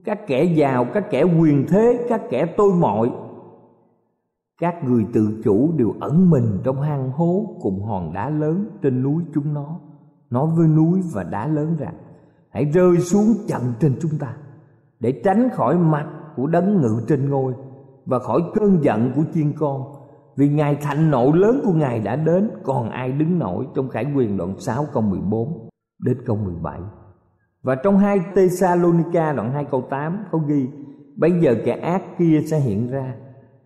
các 0.05 0.19
kẻ 0.27 0.43
giàu, 0.43 0.85
các 0.93 1.05
kẻ 1.09 1.23
quyền 1.23 1.65
thế, 1.69 2.05
các 2.09 2.21
kẻ 2.29 2.45
tôi 2.57 2.73
mọi, 2.73 3.11
các 4.61 4.83
người 4.83 5.05
tự 5.13 5.41
chủ 5.43 5.71
đều 5.77 5.93
ẩn 5.99 6.29
mình 6.29 6.59
trong 6.63 6.81
hang 6.81 7.11
hố 7.11 7.55
cùng 7.61 7.83
hòn 7.83 8.13
đá 8.13 8.29
lớn 8.29 8.65
trên 8.81 9.03
núi 9.03 9.23
chúng 9.33 9.53
nó. 9.53 9.79
Nói 10.29 10.47
với 10.57 10.67
núi 10.67 11.01
và 11.13 11.23
đá 11.23 11.47
lớn 11.47 11.75
rằng, 11.79 11.93
hãy 12.49 12.65
rơi 12.65 12.99
xuống 12.99 13.33
chậm 13.47 13.61
trên 13.79 13.95
chúng 14.01 14.17
ta, 14.19 14.35
để 14.99 15.21
tránh 15.23 15.49
khỏi 15.53 15.77
mặt 15.77 16.07
của 16.35 16.47
đấng 16.47 16.81
ngự 16.81 17.01
trên 17.07 17.29
ngôi 17.29 17.53
và 18.05 18.19
khỏi 18.19 18.41
cơn 18.53 18.83
giận 18.83 19.11
của 19.15 19.23
chiên 19.33 19.53
con. 19.57 19.83
Vì 20.37 20.49
ngày 20.49 20.75
thạnh 20.75 21.11
nộ 21.11 21.31
lớn 21.31 21.61
của 21.63 21.73
ngài 21.73 21.99
đã 21.99 22.15
đến, 22.15 22.49
còn 22.63 22.89
ai 22.89 23.11
đứng 23.11 23.39
nổi 23.39 23.67
trong 23.75 23.89
khải 23.89 24.05
quyền 24.15 24.37
đoạn 24.37 24.59
6 24.59 24.85
câu 24.93 25.03
14 25.03 25.69
đến 26.05 26.17
câu 26.25 26.35
17 26.35 26.79
và 27.63 27.75
trong 27.75 27.97
hai 27.97 28.19
Tesalonica 28.35 29.33
đoạn 29.33 29.51
2 29.51 29.65
câu 29.71 29.81
8 29.89 30.17
có 30.31 30.39
ghi, 30.47 30.67
Bây 31.15 31.31
giờ 31.41 31.55
kẻ 31.65 31.71
ác 31.73 32.03
kia 32.17 32.41
sẽ 32.45 32.59
hiện 32.59 32.87
ra. 32.87 33.15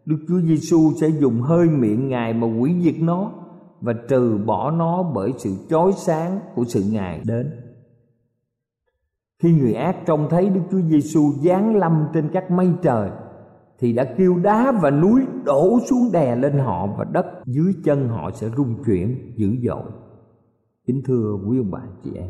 Đức 0.05 0.17
Chúa 0.27 0.39
Giêsu 0.41 0.91
sẽ 1.01 1.07
dùng 1.07 1.41
hơi 1.41 1.69
miệng 1.69 2.09
Ngài 2.09 2.33
mà 2.33 2.47
quỷ 2.47 2.75
diệt 2.81 2.95
nó 2.99 3.31
Và 3.81 3.93
trừ 4.09 4.39
bỏ 4.45 4.71
nó 4.71 5.03
bởi 5.03 5.33
sự 5.37 5.55
chói 5.69 5.91
sáng 5.91 6.39
của 6.55 6.63
sự 6.63 6.83
Ngài 6.91 7.21
đến. 7.25 7.51
Khi 9.43 9.51
người 9.53 9.73
ác 9.73 9.95
trông 10.05 10.27
thấy 10.29 10.49
Đức 10.49 10.61
Chúa 10.71 10.81
Giêsu 10.81 11.31
giáng 11.43 11.75
lâm 11.75 12.07
trên 12.13 12.29
các 12.33 12.51
mây 12.51 12.69
trời 12.81 13.09
thì 13.85 13.93
đã 13.93 14.05
kêu 14.17 14.39
đá 14.39 14.71
và 14.81 14.91
núi 14.91 15.21
đổ 15.45 15.79
xuống 15.89 16.11
đè 16.11 16.35
lên 16.35 16.59
họ 16.59 16.87
Và 16.97 17.05
đất. 17.11 17.25
Dưới 17.45 17.73
chân 17.83 18.09
họ 18.09 18.31
sẽ 18.31 18.49
rung 18.57 18.83
chuyển 18.85 19.33
dữ 19.37 19.55
dội. 19.63 19.91
Kính 20.87 21.01
thưa 21.05 21.37
quý 21.47 21.57
ông 21.57 21.71
bà 21.71 21.81
chị 22.03 22.11
em, 22.15 22.29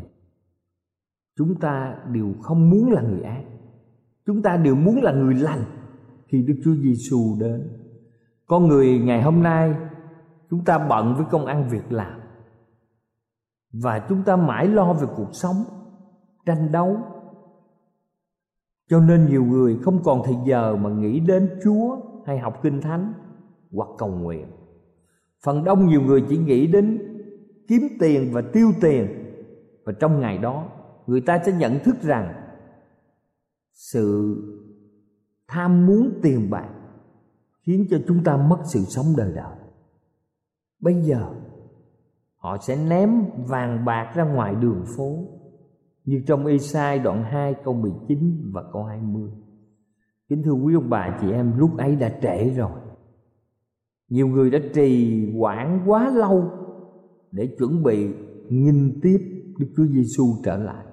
Chúng 1.36 1.54
ta 1.60 1.96
đều 2.12 2.34
không 2.42 2.70
muốn 2.70 2.92
là 2.92 3.02
người 3.02 3.22
ác. 3.22 3.42
Chúng 4.26 4.42
ta 4.42 4.56
đều 4.56 4.74
muốn 4.74 5.02
là 5.02 5.12
người 5.12 5.34
lành 5.34 5.64
Khi 6.26 6.42
Đức 6.42 6.54
Chúa 6.64 6.74
Giêsu 6.74 7.36
đến. 7.40 7.68
Con 8.46 8.66
người 8.66 8.98
ngày 8.98 9.22
hôm 9.22 9.42
nay, 9.42 9.74
Chúng 10.50 10.64
ta 10.64 10.86
bận 10.88 11.14
với 11.16 11.26
công 11.30 11.46
ăn 11.46 11.68
việc 11.68 11.92
làm 11.92 12.20
Và 13.72 14.06
chúng 14.08 14.22
ta 14.22 14.36
mãi 14.36 14.68
lo 14.68 14.92
về 14.92 15.06
cuộc 15.16 15.30
sống, 15.32 15.56
Tranh 16.46 16.72
đấu 16.72 16.96
cho 18.88 19.00
nên 19.00 19.26
nhiều 19.26 19.44
người 19.44 19.78
không 19.82 20.02
còn 20.02 20.22
thời 20.24 20.36
giờ 20.46 20.76
mà 20.76 20.90
nghĩ 20.90 21.20
đến 21.20 21.58
Chúa 21.64 21.98
Hay 22.26 22.38
học 22.38 22.60
kinh 22.62 22.80
thánh 22.80 23.12
Hoặc 23.72 23.88
cầu 23.98 24.08
nguyện. 24.08 24.46
Phần 25.44 25.64
đông 25.64 25.86
nhiều 25.86 26.02
người 26.02 26.24
chỉ 26.28 26.38
nghĩ 26.38 26.66
đến 26.66 26.98
kiếm 27.68 27.82
tiền 28.00 28.32
và 28.32 28.42
tiêu 28.52 28.72
tiền. 28.80 29.06
Và 29.84 29.92
trong 30.00 30.20
ngày 30.20 30.38
đó, 30.38 30.68
người 31.06 31.20
ta 31.20 31.42
sẽ 31.46 31.52
nhận 31.52 31.78
thức 31.78 31.96
rằng 32.02 32.34
sự 33.72 34.36
tham 35.48 35.86
muốn 35.86 36.18
tiền 36.22 36.50
bạc 36.50 36.68
khiến 37.62 37.86
cho 37.90 37.98
chúng 38.08 38.24
ta 38.24 38.36
mất 38.36 38.58
sự 38.64 38.80
sống 38.80 39.06
đời 39.16 39.32
đời. 39.34 39.56
Bây 40.80 41.02
giờ, 41.02 41.34
họ 42.36 42.56
sẽ 42.58 42.76
ném 42.76 43.10
vàng 43.36 43.84
bạc 43.84 44.12
ra 44.14 44.24
ngoài 44.24 44.54
đường 44.54 44.84
phố 44.96 45.18
như 46.06 46.22
trong 46.26 46.46
Esai 46.46 46.98
đoạn 46.98 47.24
2 47.24 47.54
câu 47.64 47.74
19 47.74 48.50
và 48.52 48.62
câu 48.72 48.84
20. 48.84 49.30
Kính 50.28 50.42
thưa 50.42 50.52
quý 50.52 50.74
ông 50.74 50.90
bà 50.90 51.18
chị 51.20 51.30
em, 51.30 51.58
lúc 51.58 51.76
ấy 51.76 51.96
đã 51.96 52.18
trễ 52.22 52.50
rồi. 52.50 52.80
Nhiều 54.08 54.28
người 54.28 54.50
đã 54.50 54.58
trì 54.74 55.20
hoãn 55.38 55.82
quá 55.86 56.10
lâu 56.10 56.50
để 57.30 57.56
chuẩn 57.58 57.82
bị 57.82 58.08
nghinh 58.48 58.98
tiếp 59.02 59.18
Đức 59.58 59.66
Chúa 59.76 59.86
Giêsu 59.86 60.24
trở 60.44 60.56
lại. 60.56 60.86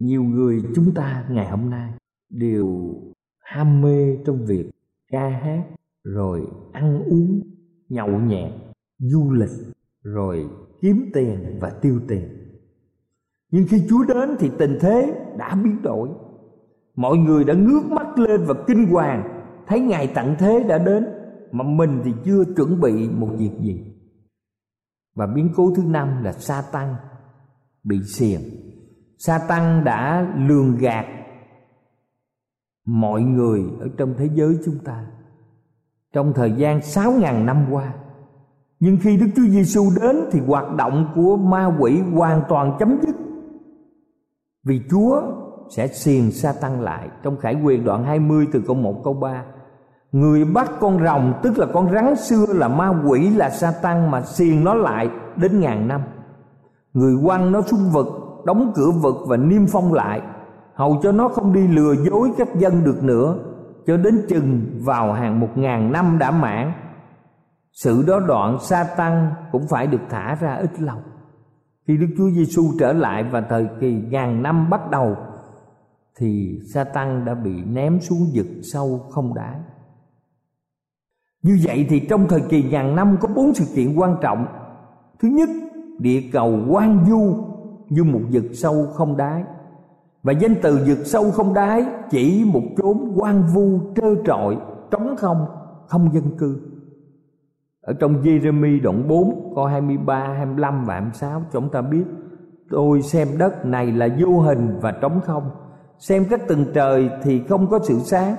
Nhiều 0.00 0.22
người 0.22 0.62
chúng 0.74 0.94
ta 0.94 1.26
ngày 1.30 1.50
hôm 1.50 1.70
nay 1.70 1.92
đều 2.30 2.94
ham 3.38 3.80
mê 3.80 4.16
trong 4.26 4.46
việc 4.46 4.70
ca 5.10 5.28
hát 5.28 5.64
rồi 6.04 6.46
ăn 6.72 7.02
uống 7.04 7.40
nhậu 7.88 8.20
nhẹt 8.20 8.52
du 8.98 9.30
lịch 9.30 9.74
rồi 10.02 10.48
kiếm 10.80 11.10
tiền 11.14 11.58
và 11.60 11.70
tiêu 11.70 12.00
tiền 12.08 12.42
nhưng 13.52 13.66
khi 13.68 13.86
chúa 13.88 14.04
đến 14.04 14.36
thì 14.38 14.50
tình 14.58 14.78
thế 14.80 15.14
đã 15.38 15.54
biến 15.64 15.82
đổi. 15.82 16.08
Mọi 16.96 17.16
người 17.16 17.44
đã 17.44 17.54
ngước 17.54 17.84
mắt 17.84 18.18
lên 18.18 18.44
và 18.46 18.54
kinh 18.66 18.86
hoàng, 18.86 19.44
thấy 19.66 19.80
ngày 19.80 20.12
tận 20.14 20.34
thế 20.38 20.64
đã 20.68 20.78
đến, 20.78 21.06
mà 21.50 21.64
mình 21.64 22.00
thì 22.04 22.12
chưa 22.24 22.44
chuẩn 22.56 22.80
bị 22.80 23.08
một 23.08 23.28
việc 23.38 23.52
gì. 23.60 23.84
Và 25.14 25.26
biến 25.26 25.48
cố 25.56 25.72
thứ 25.76 25.82
năm 25.86 26.22
là 26.22 26.32
sa 26.32 26.62
tăng 26.72 26.94
bị 27.84 28.02
xiềng. 28.02 28.40
Sa 29.18 29.40
tăng 29.48 29.84
đã 29.84 30.32
lường 30.36 30.76
gạt 30.76 31.06
mọi 32.84 33.22
người 33.22 33.62
ở 33.80 33.88
trong 33.98 34.14
thế 34.18 34.28
giới 34.34 34.58
chúng 34.64 34.78
ta 34.84 35.06
trong 36.12 36.32
thời 36.34 36.52
gian 36.52 36.82
sáu 36.82 37.12
ngàn 37.12 37.46
năm 37.46 37.66
qua. 37.70 37.94
Nhưng 38.80 38.96
khi 39.00 39.16
Đức 39.16 39.26
Chúa 39.36 39.42
Giêsu 39.42 39.82
đến 40.02 40.16
thì 40.32 40.40
hoạt 40.40 40.76
động 40.76 41.12
của 41.14 41.36
ma 41.36 41.76
quỷ 41.80 42.00
hoàn 42.00 42.42
toàn 42.48 42.76
chấm 42.78 42.98
dứt 43.02 43.21
vì 44.66 44.80
Chúa 44.90 45.22
sẽ 45.76 45.88
xiềng 45.88 46.30
sa 46.30 46.52
tăng 46.52 46.80
lại. 46.80 47.08
Trong 47.22 47.36
khải 47.36 47.54
quyền 47.64 47.84
đoạn 47.84 48.04
20 48.04 48.46
từ 48.52 48.62
câu 48.66 48.76
1 48.76 49.04
câu 49.04 49.14
3 49.14 49.44
Người 50.12 50.44
bắt 50.44 50.70
con 50.80 51.04
rồng 51.04 51.32
tức 51.42 51.58
là 51.58 51.66
con 51.72 51.92
rắn 51.92 52.16
xưa 52.16 52.46
là 52.48 52.68
ma 52.68 53.02
quỷ 53.06 53.30
là 53.30 53.50
sa 53.50 53.72
tăng 53.82 54.10
mà 54.10 54.22
xiềng 54.22 54.64
nó 54.64 54.74
lại 54.74 55.08
đến 55.36 55.60
ngàn 55.60 55.88
năm. 55.88 56.00
Người 56.92 57.14
quăng 57.24 57.52
nó 57.52 57.62
xuống 57.62 57.90
vực, 57.92 58.06
đóng 58.44 58.72
cửa 58.74 58.90
vực 58.90 59.16
và 59.26 59.36
niêm 59.36 59.66
phong 59.66 59.92
lại 59.92 60.20
Hầu 60.74 61.00
cho 61.02 61.12
nó 61.12 61.28
không 61.28 61.52
đi 61.52 61.68
lừa 61.68 61.94
dối 61.94 62.30
các 62.38 62.54
dân 62.54 62.84
được 62.84 63.02
nữa 63.02 63.36
Cho 63.86 63.96
đến 63.96 64.26
chừng 64.28 64.80
vào 64.84 65.12
hàng 65.12 65.40
một 65.40 65.48
ngàn 65.54 65.92
năm 65.92 66.18
đã 66.18 66.30
mãn. 66.30 66.72
Sự 67.72 68.04
đó 68.06 68.20
đoạn 68.20 68.58
sa 68.60 68.84
tăng 68.96 69.30
cũng 69.52 69.66
phải 69.68 69.86
được 69.86 70.00
thả 70.10 70.34
ra 70.40 70.54
ít 70.54 70.80
lâu. 70.80 70.96
Khi 71.86 71.96
Đức 71.96 72.06
Chúa 72.16 72.30
Giêsu 72.30 72.62
trở 72.78 72.92
lại 72.92 73.24
và 73.24 73.40
thời 73.40 73.68
kỳ 73.80 73.92
ngàn 74.10 74.42
năm 74.42 74.70
bắt 74.70 74.90
đầu 74.90 75.16
Thì 76.16 76.60
sa 76.74 76.84
tăng 76.84 77.24
đã 77.24 77.34
bị 77.34 77.64
ném 77.64 78.00
xuống 78.00 78.26
vực 78.34 78.46
sâu 78.62 79.00
không 79.10 79.34
đáy. 79.34 79.60
Như 81.42 81.58
vậy 81.64 81.86
thì 81.88 82.00
trong 82.00 82.28
thời 82.28 82.40
kỳ 82.40 82.62
ngàn 82.62 82.96
năm 82.96 83.16
có 83.20 83.28
bốn 83.28 83.54
sự 83.54 83.64
kiện 83.74 83.94
quan 83.96 84.16
trọng. 84.22 84.46
Thứ 85.18 85.28
nhất, 85.28 85.48
địa 85.98 86.22
cầu 86.32 86.60
quang 86.70 87.06
du 87.08 87.34
như 87.88 88.04
một 88.04 88.20
vực 88.32 88.44
sâu 88.52 88.86
không 88.94 89.16
đáy. 89.16 89.44
Và 90.22 90.32
danh 90.32 90.54
từ 90.62 90.84
vực 90.86 90.98
sâu 91.06 91.30
không 91.30 91.54
đáy 91.54 91.84
chỉ 92.10 92.44
một 92.52 92.62
chốn 92.76 93.12
quang 93.16 93.42
vu 93.54 93.80
trơ 93.96 94.14
trọi, 94.26 94.56
trống 94.90 95.16
không, 95.18 95.46
không 95.86 96.14
dân 96.14 96.38
cư. 96.38 96.71
Ở 97.82 97.92
trong 97.92 98.22
Jeremy 98.22 98.82
đoạn 98.82 99.08
4 99.08 99.52
câu 99.54 99.64
23, 99.64 100.28
25 100.28 100.84
và 100.84 100.94
26 100.94 101.42
chúng 101.52 101.68
ta 101.70 101.82
biết 101.82 102.04
Tôi 102.70 103.02
xem 103.02 103.28
đất 103.38 103.66
này 103.66 103.92
là 103.92 104.08
vô 104.18 104.40
hình 104.40 104.78
và 104.80 104.92
trống 104.92 105.20
không. 105.24 105.50
Xem 105.98 106.24
các 106.30 106.48
tầng 106.48 106.64
trời 106.74 107.10
thì 107.22 107.42
không 107.48 107.66
có 107.70 107.78
sự 107.82 107.98
sáng. 107.98 108.36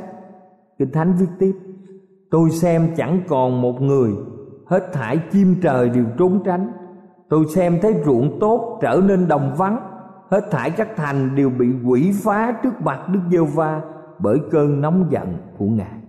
Kinh 0.79 0.91
Thánh 0.91 1.13
viết 1.19 1.27
tiếp 1.39 1.56
tôi 2.32 2.49
xem 2.49 2.88
chẳng 2.97 3.21
còn 3.27 3.62
một 3.62 3.82
người 3.82 4.12
hết 4.65 4.93
thải 4.93 5.19
chim 5.32 5.56
trời 5.62 5.89
đều 5.89 6.06
trốn 6.17 6.41
tránh. 6.45 6.71
Tôi 7.29 7.45
xem 7.56 7.79
thấy 7.82 7.95
ruộng 8.06 8.39
tốt 8.39 8.79
trở 8.82 9.01
nên 9.06 9.27
đồng 9.27 9.56
vắng 9.58 9.77
hết 10.32 10.51
thải 10.51 10.71
các 10.71 10.88
thành 10.95 11.36
đều 11.36 11.49
bị 11.49 11.67
quỷ 11.86 12.12
phá 12.23 12.60
trước 12.63 12.82
mặt 12.82 13.10
đức 13.13 13.19
giê 13.32 13.39
va 13.56 13.82
bởi 14.19 14.38
cơn 14.51 14.82
nóng 14.82 15.08
giận 15.10 15.38
của 15.58 15.65
ngài 15.65 16.02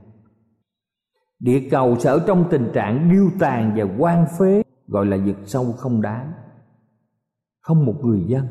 địa 1.40 1.68
cầu 1.70 1.96
sẽ 1.98 2.10
ở 2.10 2.24
trong 2.26 2.44
tình 2.50 2.70
trạng 2.74 3.10
điêu 3.12 3.30
tàn 3.38 3.74
và 3.76 3.84
quan 3.98 4.26
phế, 4.38 4.62
gọi 4.86 5.06
là 5.06 5.16
vực 5.26 5.36
sâu 5.46 5.72
không 5.72 6.02
đá 6.02 6.34
không 7.64 7.84
một 7.84 7.94
người 8.02 8.24
dân. 8.26 8.46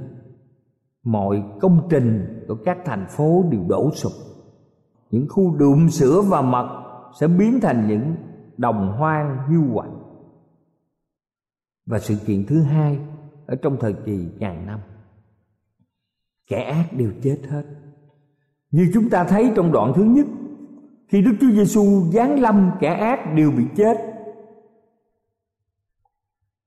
Mọi 1.04 1.44
công 1.62 1.88
trình 1.90 2.44
của 2.48 2.58
các 2.66 2.78
thành 2.86 3.06
phố 3.10 3.44
đều 3.52 3.62
đổ 3.68 3.92
sụp. 3.96 4.12
Những 5.10 5.28
khu 5.30 5.56
đụm 5.56 5.88
sữa 5.88 6.22
và 6.22 6.42
mật 6.42 6.84
sẽ 7.20 7.28
biến 7.28 7.60
thành 7.62 7.88
những 7.88 8.16
đồng 8.58 8.98
hoang 8.98 9.50
hiu 9.50 9.64
quạnh. 9.74 10.04
Và 11.86 12.00
sự 12.00 12.16
kiện 12.26 12.46
thứ 12.46 12.62
hai 12.62 13.00
ở 13.46 13.56
trong 13.56 13.78
thời 13.80 13.94
kỳ 13.94 14.30
ngàn 14.40 14.66
năm. 14.66 14.80
Kẻ 16.48 16.64
ác 16.64 16.90
đều 16.98 17.12
chết 17.24 17.40
hết. 17.50 17.64
Như 18.72 18.92
chúng 18.94 19.10
ta 19.10 19.24
thấy 19.24 19.52
trong 19.56 19.72
đoạn 19.72 19.94
thứ 19.96 20.04
nhất 20.04 20.26
khi 21.14 21.22
Đức 21.22 21.32
Chúa 21.42 21.52
Giêsu 21.52 21.84
giáng 22.14 22.40
lâm, 22.40 22.72
kẻ 22.80 22.94
ác 22.94 23.34
đều 23.36 23.52
bị 23.52 23.64
chết. 23.76 23.98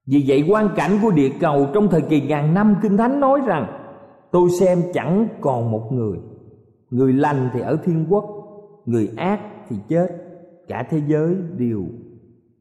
Vì 0.06 0.24
vậy, 0.28 0.44
quan 0.48 0.68
cảnh 0.76 0.98
của 1.02 1.10
địa 1.10 1.32
cầu 1.40 1.66
trong 1.74 1.88
thời 1.90 2.02
kỳ 2.02 2.20
ngàn 2.20 2.54
năm, 2.54 2.76
Kinh 2.82 2.96
Thánh 2.96 3.20
nói 3.20 3.40
rằng, 3.46 3.82
Tôi 4.32 4.50
xem 4.60 4.82
chẳng 4.94 5.28
còn 5.40 5.70
một 5.70 5.88
người. 5.92 6.18
Người 6.90 7.12
lành 7.12 7.50
thì 7.52 7.60
ở 7.60 7.76
thiên 7.84 8.06
quốc, 8.08 8.24
Người 8.84 9.10
ác 9.16 9.40
thì 9.68 9.76
chết. 9.88 10.08
Cả 10.68 10.86
thế 10.90 11.02
giới 11.08 11.36
đều 11.58 11.84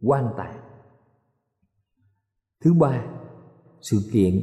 quan 0.02 0.26
tàn. 0.38 0.56
Thứ 2.64 2.74
ba, 2.74 3.06
Sự 3.82 3.98
kiện. 4.14 4.34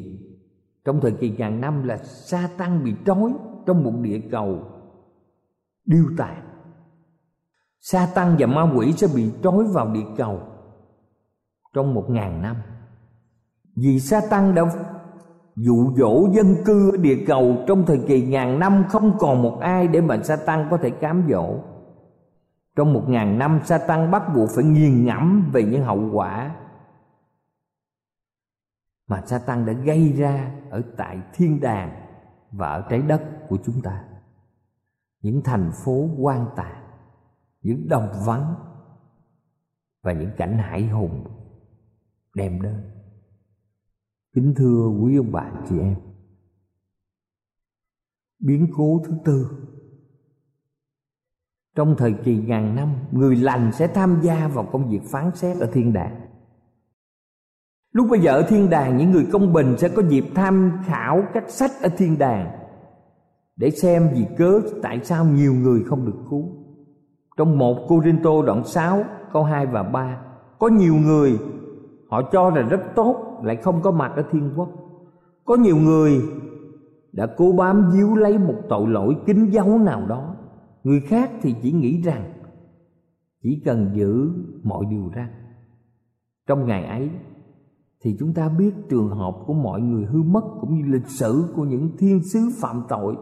Trong 0.85 1.01
thời 1.01 1.13
kỳ 1.13 1.31
ngàn 1.31 1.61
năm 1.61 1.85
là 1.85 1.97
sa 1.97 2.49
tăng 2.59 2.85
bị 2.85 2.93
trói 3.07 3.35
Trong 3.67 3.85
một 3.85 3.95
địa 4.03 4.21
cầu 4.31 4.59
Điêu 5.85 6.05
tàn 6.19 6.52
sa 7.83 8.09
tăng 8.15 8.37
và 8.39 8.47
ma 8.47 8.73
quỷ 8.77 8.93
sẽ 8.93 9.07
bị 9.15 9.33
trói 9.43 9.65
vào 9.65 9.89
địa 9.89 10.07
cầu 10.17 10.41
Trong 11.75 11.95
một 11.95 12.05
ngàn 12.09 12.43
năm. 12.43 12.57
Vì 13.77 14.01
sa 14.01 14.21
tăng 14.31 14.55
đã 14.55 14.63
dụ 15.57 15.93
dỗ 15.97 16.29
dân 16.33 16.55
cư 16.65 16.91
ở 16.91 16.97
địa 16.97 17.25
cầu 17.27 17.57
trong 17.67 17.87
thời 17.87 18.01
kỳ 18.09 18.27
ngàn 18.27 18.59
năm, 18.59 18.85
không 18.89 19.19
còn 19.19 19.43
một 19.43 19.59
ai 19.61 19.89
để 19.89 20.01
mà 20.01 20.23
sa 20.23 20.37
tăng 20.37 20.69
có 20.71 20.77
thể 20.77 20.91
cám 20.91 21.27
dỗ. 21.31 21.55
Trong 22.77 22.93
một 22.93 23.05
ngàn 23.09 23.39
năm, 23.39 23.61
sa 23.65 23.79
tăng 23.79 24.11
bắt 24.11 24.23
buộc 24.35 24.51
phải 24.55 24.65
nghiền 24.65 25.07
ngẫm 25.07 25.51
về 25.53 25.65
những 25.65 25.85
hậu 25.85 26.11
quả 26.13 26.55
mà 29.13 29.23
sa 29.27 29.39
tăng 29.39 29.67
đã 29.67 29.73
gây 29.73 30.13
ra 30.13 30.53
ở 30.71 30.83
tại 30.97 31.19
thiên 31.35 31.61
đàng 31.61 32.07
và 32.51 32.69
ở 32.69 32.87
trái 32.91 33.03
đất 33.03 33.23
của 33.49 33.59
chúng 33.65 33.83
ta. 33.83 34.05
Những 35.23 35.43
thành 35.45 35.71
phố 35.85 36.09
quan 36.19 36.47
tàn 36.57 36.82
những 37.63 37.89
đồng 37.89 38.09
vắng 38.27 38.55
và 40.03 40.13
những 40.13 40.31
cảnh 40.37 40.59
hải 40.59 40.89
hùng 40.89 41.25
đem 42.35 42.63
đến. 42.63 42.91
Kính 44.35 44.55
thưa 44.57 44.89
quý 45.01 45.17
ông 45.17 45.33
bà, 45.33 45.53
chị 45.69 45.79
em. 45.79 45.97
Biến 48.39 48.69
cố 48.77 49.03
thứ 49.05 49.15
tư. 49.25 49.51
Trong 51.75 51.95
thời 51.99 52.13
kỳ 52.25 52.37
ngàn 52.37 52.77
năm, 52.77 52.95
Người 53.13 53.37
lành 53.37 53.73
sẽ 53.73 53.87
tham 53.87 54.21
gia 54.23 54.49
vào 54.49 54.69
công 54.73 54.91
việc 54.91 55.01
phán 55.11 55.31
xét 55.35 55.57
ở 55.57 55.71
thiên 55.73 55.93
đàng. 55.93 56.21
Lúc 57.93 58.07
bây 58.11 58.21
giờ 58.21 58.33
ở 58.33 58.47
thiên 58.49 58.71
đàng, 58.71 58.97
Những 58.97 59.11
người 59.11 59.27
công 59.33 59.53
bình 59.53 59.75
sẽ 59.79 59.89
có 59.89 60.03
dịp 60.09 60.25
tham 60.35 60.83
khảo 60.87 61.23
các 61.35 61.51
sách 61.51 61.71
ở 61.83 61.89
thiên 61.97 62.19
đàng 62.19 62.59
Để 63.57 63.71
xem 63.71 64.11
vì 64.15 64.27
cớ 64.39 64.61
tại 64.83 65.01
sao 65.05 65.25
nhiều 65.25 65.55
người 65.55 65.85
không 65.85 66.07
được 66.07 66.19
cứu. 66.31 66.62
Trong 67.43 67.59
một 67.59 67.87
Cô 67.89 68.03
Tô 68.23 68.43
đoạn 68.43 68.65
6 68.65 69.05
câu 69.33 69.45
2 69.45 69.67
và 69.67 69.83
3 69.83 70.21
Có 70.59 70.69
nhiều 70.69 70.95
người, 70.95 71.39
họ 72.11 72.23
cho 72.33 72.51
là 72.51 72.63
rất 72.63 72.81
tốt, 72.95 73.41
lại 73.45 73.57
không 73.57 73.83
có 73.83 73.91
mặt 73.91 74.13
ở 74.17 74.25
thiên 74.31 74.51
quốc. 74.57 74.69
Có 75.45 75.57
nhiều 75.57 75.77
người 75.77 76.23
đã 77.13 77.27
cố 77.37 77.53
bám 77.53 77.91
díu 77.93 78.15
lấy 78.15 78.39
một 78.39 78.55
tội 78.69 78.89
lỗi 78.89 79.17
kín 79.27 79.51
dấu 79.51 79.79
nào 79.79 80.07
đó. 80.07 80.35
Người 80.85 81.01
khác 81.01 81.31
thì 81.43 81.55
chỉ 81.63 81.73
nghĩ 81.73 82.03
rằng 82.03 82.33
chỉ 83.43 83.63
cần 83.65 83.91
giữ 83.95 84.31
mọi 84.63 84.85
điều 84.91 85.11
ra. 85.15 85.29
Trong 86.49 86.67
ngày 86.67 86.85
ấy, 86.85 87.11
thì 88.03 88.17
chúng 88.19 88.35
ta 88.35 88.49
biết 88.59 88.73
trường 88.91 89.09
hợp 89.09 89.35
của 89.47 89.55
mọi 89.55 89.81
người 89.81 90.05
hư 90.05 90.23
mất 90.23 90.45
cũng 90.61 90.75
như 90.75 90.93
lịch 90.93 91.09
sử 91.09 91.45
của 91.57 91.65
những 91.65 91.91
thiên 91.99 92.21
sứ 92.33 92.41
phạm 92.61 92.83
tội 92.89 93.17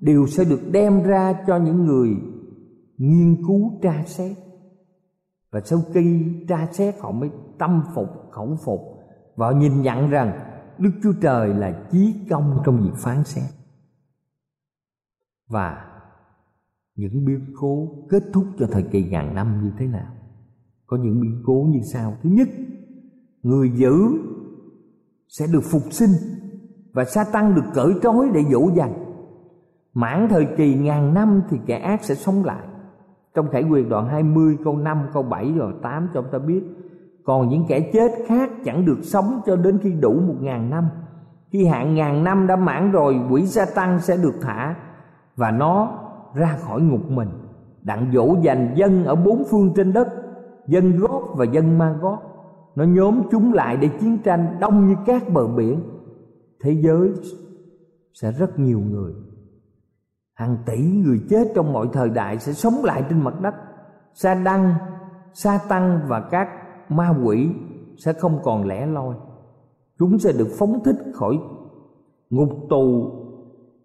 đều 0.00 0.26
sẽ 0.26 0.44
được 0.44 0.60
đem 0.72 1.02
ra 1.02 1.34
cho 1.46 1.56
những 1.56 1.84
người 1.84 2.16
nghiên 2.98 3.36
cứu 3.46 3.78
tra 3.82 4.02
xét. 4.06 4.36
Và 5.50 5.60
sau 5.64 5.78
khi 5.94 6.24
tra 6.48 6.68
xét, 6.72 6.94
họ 7.00 7.10
mới 7.10 7.30
tâm 7.58 7.82
phục, 7.94 8.08
khẩu 8.30 8.56
phục. 8.64 8.80
Và 9.36 9.52
nhìn 9.52 9.82
nhận 9.82 10.10
rằng 10.10 10.32
Đức 10.78 10.90
Chúa 11.02 11.12
Trời 11.22 11.54
là 11.54 11.86
chí 11.90 12.14
công 12.30 12.62
trong 12.64 12.80
việc 12.82 12.96
phán 12.96 13.24
xét. 13.24 13.50
Và 15.48 15.86
những 16.94 17.24
biến 17.24 17.54
cố 17.60 17.88
kết 18.10 18.22
thúc 18.32 18.44
cho 18.58 18.66
thời 18.70 18.82
kỳ 18.82 19.04
ngàn 19.04 19.34
năm 19.34 19.60
như 19.64 19.70
thế 19.78 19.86
nào? 19.86 20.12
Có 20.86 20.96
những 20.96 21.20
biến 21.20 21.42
cố 21.46 21.66
như 21.70 21.80
sau. 21.92 22.16
Thứ 22.22 22.30
nhất, 22.30 22.48
người 23.42 23.70
giữ 23.70 23.92
sẽ 25.28 25.46
được 25.52 25.62
phục 25.64 25.82
sinh 25.90 26.10
và 26.92 27.04
sa 27.04 27.24
tăng 27.32 27.54
được 27.54 27.64
cởi 27.74 27.94
trói 28.02 28.30
để 28.34 28.42
dỗ 28.50 28.70
dành. 28.76 29.04
Mãn 29.94 30.26
thời 30.30 30.46
kỳ 30.56 30.74
ngàn 30.74 31.14
năm 31.14 31.42
thì 31.50 31.58
kẻ 31.66 31.78
ác 31.78 32.04
sẽ 32.04 32.14
sống 32.14 32.44
lại 32.44 32.66
trong 33.36 33.48
khải 33.48 33.62
quyền 33.62 33.88
đoạn 33.88 34.08
20 34.08 34.56
câu 34.64 34.76
5 34.76 35.06
câu 35.12 35.22
7 35.22 35.52
rồi 35.52 35.72
8 35.82 36.08
cho 36.14 36.22
chúng 36.22 36.30
ta 36.30 36.38
biết. 36.38 36.62
Còn 37.24 37.48
những 37.48 37.64
kẻ 37.68 37.90
chết 37.92 38.12
khác 38.26 38.50
chẳng 38.64 38.86
được 38.86 38.98
sống 39.02 39.40
cho 39.46 39.56
đến 39.56 39.78
khi 39.82 39.92
đủ 39.92 40.12
một 40.12 40.34
ngàn 40.40 40.70
năm. 40.70 40.88
Khi 41.50 41.66
hạn 41.66 41.94
ngàn 41.94 42.24
năm 42.24 42.46
đã 42.46 42.56
mãn 42.56 42.92
rồi, 42.92 43.20
quỷ 43.30 43.46
sa 43.46 43.66
tăng 43.74 44.00
sẽ 44.00 44.16
được 44.16 44.34
thả 44.40 44.74
và 45.36 45.50
nó 45.50 45.98
ra 46.34 46.56
khỏi 46.60 46.80
ngục 46.80 47.10
mình. 47.10 47.28
Đặng 47.82 48.10
dỗ 48.12 48.36
dành 48.42 48.72
dân 48.76 49.04
ở 49.04 49.14
bốn 49.14 49.44
phương 49.50 49.72
trên 49.76 49.92
đất, 49.92 50.08
dân 50.66 50.96
gót 50.96 51.22
và 51.36 51.44
dân 51.44 51.78
ma 51.78 51.96
gót 52.00 52.18
nó 52.76 52.84
nhóm 52.84 53.22
chúng 53.30 53.52
lại 53.52 53.76
để 53.76 53.88
chiến 54.00 54.18
tranh 54.24 54.56
đông 54.60 54.88
như 54.88 54.94
các 55.06 55.22
bờ 55.32 55.46
biển. 55.46 55.80
Thế 56.62 56.72
giới 56.72 57.10
sẽ 58.14 58.32
rất 58.32 58.58
nhiều 58.58 58.80
người 58.80 59.12
hàng 60.36 60.56
tỷ 60.66 60.78
người 60.78 61.20
chết 61.30 61.52
trong 61.54 61.72
mọi 61.72 61.88
thời 61.92 62.10
đại 62.10 62.38
sẽ 62.38 62.52
sống 62.52 62.84
lại 62.84 63.04
trên 63.08 63.20
mặt 63.20 63.40
đất. 63.40 63.54
Sa 64.14 64.34
đăng, 64.34 64.74
sa 65.34 65.60
tăng 65.68 66.00
và 66.08 66.20
các 66.20 66.48
ma 66.88 67.14
quỷ 67.24 67.50
sẽ 67.98 68.12
không 68.12 68.38
còn 68.42 68.66
lẻ 68.66 68.86
loi. 68.86 69.16
Chúng 69.98 70.18
sẽ 70.18 70.32
được 70.32 70.48
phóng 70.58 70.84
thích 70.84 70.96
khỏi 71.14 71.38
ngục 72.30 72.50
tù, 72.70 73.10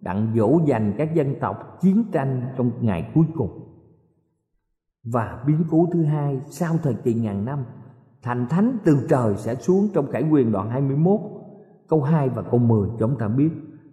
đặng 0.00 0.32
dỗ 0.36 0.60
dành 0.66 0.94
các 0.98 1.14
dân 1.14 1.34
tộc 1.40 1.80
chiến 1.80 2.04
tranh 2.12 2.42
trong 2.56 2.70
ngày 2.80 3.10
cuối 3.14 3.24
cùng. 3.34 3.58
Và 5.04 5.42
biến 5.46 5.64
cố 5.70 5.86
thứ 5.92 6.04
hai, 6.04 6.40
sau 6.50 6.74
thời 6.82 6.94
kỳ 6.94 7.14
ngàn 7.14 7.44
năm, 7.44 7.64
thành 8.22 8.46
thánh 8.50 8.76
từ 8.84 9.06
trời 9.08 9.36
sẽ 9.36 9.54
xuống 9.54 9.88
trong 9.94 10.12
cải 10.12 10.22
quyền 10.30 10.52
đoạn 10.52 10.70
21 10.70 11.20
câu 11.88 12.02
2 12.02 12.28
và 12.28 12.42
câu 12.42 12.60
10 12.60 12.88
chúng 12.98 13.18
ta 13.18 13.28
biết 13.28 13.50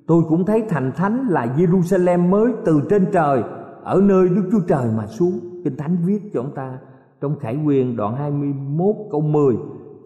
tôi 0.10 0.24
cũng 0.30 0.46
thấy 0.46 0.64
thành 0.70 0.92
thánh 0.96 1.28
là 1.30 1.46
Jerusalem 1.46 2.30
mới 2.30 2.52
từ 2.66 2.82
trên 2.90 3.08
trời 3.14 3.44
ở 3.84 4.02
nơi 4.02 4.30
Đức 4.30 4.50
Chúa 4.52 4.62
Trời 4.68 4.88
mà 4.98 5.08
xuống 5.08 5.40
Kinh 5.64 5.78
Thánh 5.78 5.98
viết 6.06 6.20
cho 6.34 6.44
chúng 6.44 6.56
ta 6.56 6.80
trong 7.22 7.40
Khải 7.40 7.58
Quyền 7.66 7.96
đoạn 7.96 8.16
21 8.16 8.96
câu 9.12 9.22
10 9.22 9.56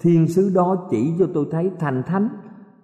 Thiên 0.01 0.27
sứ 0.27 0.51
đó 0.55 0.87
chỉ 0.89 1.13
cho 1.19 1.25
tôi 1.33 1.45
thấy 1.51 1.71
thành 1.79 2.03
thánh 2.05 2.29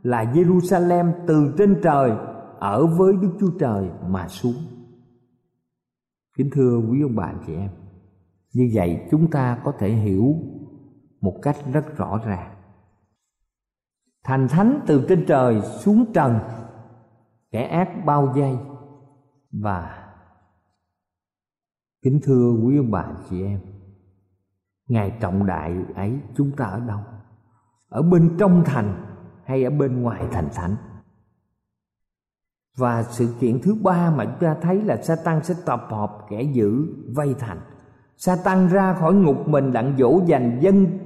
là 0.04 0.24
Jerusalem 0.24 1.12
từ 1.28 1.54
trên 1.58 1.80
trời 1.84 2.12
ở 2.60 2.86
với 2.86 3.14
Đức 3.22 3.30
Chúa 3.40 3.52
Trời 3.60 3.90
mà 4.08 4.28
xuống. 4.28 4.56
Kính 6.38 6.50
thưa 6.54 6.82
quý 6.90 7.02
ông 7.02 7.16
bà 7.16 7.34
chị 7.48 7.54
em, 7.54 7.70
như 8.54 8.72
vậy 8.74 9.08
chúng 9.12 9.32
ta 9.32 9.58
có 9.64 9.72
thể 9.80 9.90
hiểu 9.90 10.36
một 11.22 11.36
cách 11.42 11.56
rất 11.74 11.98
rõ 11.98 12.20
ràng. 12.26 12.52
Thành 14.26 14.48
thánh 14.48 14.80
từ 14.88 15.06
trên 15.10 15.26
trời 15.28 15.62
xuống 15.62 16.06
trần, 16.14 16.40
kẻ 17.52 17.64
ác 17.64 18.06
bao 18.06 18.26
vây. 18.26 18.58
Và 19.52 20.08
kính 22.02 22.20
thưa 22.24 22.52
quý 22.64 22.78
ông 22.78 22.92
bà 22.92 23.06
chị 23.30 23.44
em, 23.44 23.60
ngày 24.88 25.18
trọng 25.20 25.46
đại 25.46 25.76
ấy 25.96 26.20
chúng 26.36 26.52
ta 26.52 26.66
ở 26.66 26.80
đâu? 26.80 27.00
Ở 27.90 28.02
bên 28.02 28.36
trong 28.40 28.64
thành 28.66 29.06
hay 29.46 29.64
ở 29.64 29.70
bên 29.70 30.02
ngoài 30.02 30.28
thành 30.32 30.50
thánh? 30.54 30.76
Và 32.78 33.04
sự 33.04 33.36
kiện 33.40 33.60
thứ 33.64 33.76
ba 33.76 34.12
mà 34.16 34.26
chúng 34.26 34.40
ta 34.40 34.56
thấy 34.62 34.82
là 34.82 35.02
Satan 35.02 35.44
sẽ 35.44 35.56
tập 35.66 35.88
hợp 35.90 36.18
kẻ 36.30 36.42
giữ 36.42 36.88
vây 37.16 37.36
thành. 37.40 37.60
Satan 38.18 38.68
ra 38.68 38.94
khỏi 38.94 39.14
ngục 39.14 39.48
mình 39.48 39.72
đặng 39.74 39.96
dỗ 39.98 40.22
dành 40.26 40.60
dân 40.62 41.00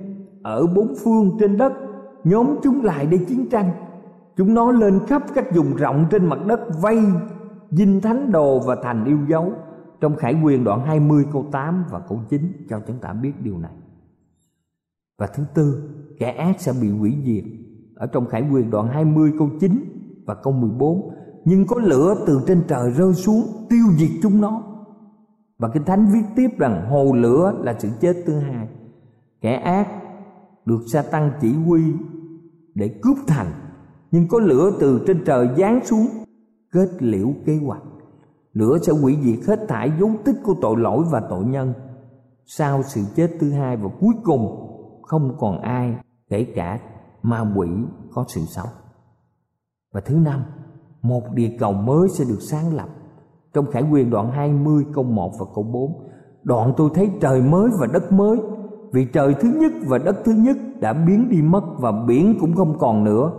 ở 0.43 0.67
bốn 0.67 0.93
phương 1.03 1.37
trên 1.39 1.57
đất 1.57 1.73
nhóm 2.23 2.55
chúng 2.63 2.83
lại 2.83 3.05
để 3.05 3.17
chiến 3.27 3.49
tranh 3.49 3.71
chúng 4.37 4.53
nó 4.53 4.71
lên 4.71 4.99
khắp 5.07 5.23
các 5.35 5.55
vùng 5.55 5.75
rộng 5.75 6.05
trên 6.11 6.25
mặt 6.25 6.39
đất 6.47 6.59
vây 6.81 6.99
dinh 7.71 8.01
thánh 8.01 8.31
đồ 8.31 8.59
và 8.59 8.75
thành 8.83 9.05
yêu 9.05 9.19
dấu. 9.29 9.53
Trong 10.01 10.15
Khải 10.15 10.41
Quyền 10.43 10.63
đoạn 10.63 10.85
20 10.85 11.25
câu 11.33 11.45
8 11.51 11.85
và 11.89 11.99
câu 11.99 12.19
9 12.29 12.65
cho 12.69 12.79
chúng 12.87 12.99
ta 12.99 13.13
biết 13.13 13.31
điều 13.41 13.57
này. 13.57 13.71
Và 15.17 15.27
thứ 15.27 15.43
tư, 15.53 15.89
kẻ 16.19 16.31
ác 16.31 16.61
sẽ 16.61 16.73
bị 16.81 16.89
hủy 16.89 17.17
diệt. 17.25 17.43
Ở 17.95 18.07
trong 18.07 18.25
Khải 18.25 18.49
Quyền 18.51 18.69
đoạn 18.69 18.87
20 18.87 19.31
câu 19.39 19.49
9 19.59 19.71
và 20.25 20.35
câu 20.35 20.53
14 20.53 21.09
nhưng 21.45 21.67
có 21.67 21.79
lửa 21.79 22.15
từ 22.27 22.41
trên 22.47 22.63
trời 22.67 22.91
rơi 22.91 23.13
xuống 23.13 23.43
tiêu 23.69 23.85
diệt 23.97 24.09
chúng 24.21 24.41
nó. 24.41 24.63
Và 25.57 25.69
kinh 25.73 25.83
thánh 25.83 26.05
viết 26.13 26.23
tiếp 26.35 26.49
rằng 26.57 26.89
hồ 26.89 27.13
lửa 27.13 27.53
là 27.63 27.75
sự 27.79 27.89
chết 27.99 28.23
thứ 28.25 28.39
hai. 28.39 28.67
Kẻ 29.41 29.53
ác 29.53 29.87
được 30.65 30.79
sa 30.87 31.01
tăng 31.01 31.31
chỉ 31.41 31.53
huy 31.53 31.81
để 32.75 32.99
cướp 33.01 33.17
thành 33.27 33.47
nhưng 34.13 34.27
có 34.27 34.39
lửa 34.39 34.71
từ 34.79 35.03
trên 35.07 35.23
trời 35.25 35.49
giáng 35.57 35.79
xuống, 35.85 36.07
kết 36.71 36.89
liễu 36.99 37.27
kế 37.45 37.59
hoạch. 37.65 37.83
Lửa 38.53 38.77
sẽ 38.81 38.93
hủy 38.93 39.17
diệt 39.23 39.39
hết 39.47 39.59
thải 39.67 39.91
dấu 39.99 40.11
tích 40.25 40.35
của 40.43 40.55
tội 40.61 40.75
lỗi 40.77 41.03
và 41.11 41.21
tội 41.29 41.45
nhân. 41.45 41.73
Sau 42.45 42.83
sự 42.83 43.01
chết 43.15 43.31
thứ 43.39 43.51
hai 43.51 43.77
và 43.77 43.89
cuối 43.99 44.13
cùng, 44.23 44.69
không 45.01 45.35
còn 45.39 45.61
ai 45.61 45.95
kể 46.29 46.47
cả 46.55 46.79
ma 47.23 47.53
quỷ 47.55 47.67
có 48.13 48.25
sự 48.27 48.41
sống. 48.41 48.69
Và 49.93 50.01
thứ 50.01 50.15
năm, 50.15 50.43
một 51.01 51.23
địa 51.33 51.57
cầu 51.59 51.73
mới 51.73 52.09
sẽ 52.17 52.25
được 52.25 52.39
sáng 52.41 52.73
lập. 52.73 52.89
Trong 53.53 53.65
khải 53.71 53.83
quyền 53.91 54.09
đoạn 54.09 54.31
20 54.31 54.85
câu 54.93 55.03
1 55.03 55.31
và 55.39 55.45
câu 55.55 55.63
4 55.63 55.91
đoạn 56.43 56.73
tôi 56.77 56.89
thấy 56.93 57.11
trời 57.21 57.41
mới 57.41 57.69
và 57.79 57.87
đất 57.93 58.11
mới, 58.11 58.37
vì 58.91 59.05
trời 59.13 59.35
thứ 59.39 59.49
nhất 59.59 59.71
và 59.87 59.97
đất 59.97 60.15
thứ 60.25 60.31
nhất 60.31 60.57
đã 60.79 60.93
biến 60.93 61.29
đi 61.29 61.41
mất 61.41 61.63
và 61.77 61.91
biển 62.07 62.37
cũng 62.39 62.55
không 62.55 62.77
còn 62.79 63.03
nữa 63.03 63.31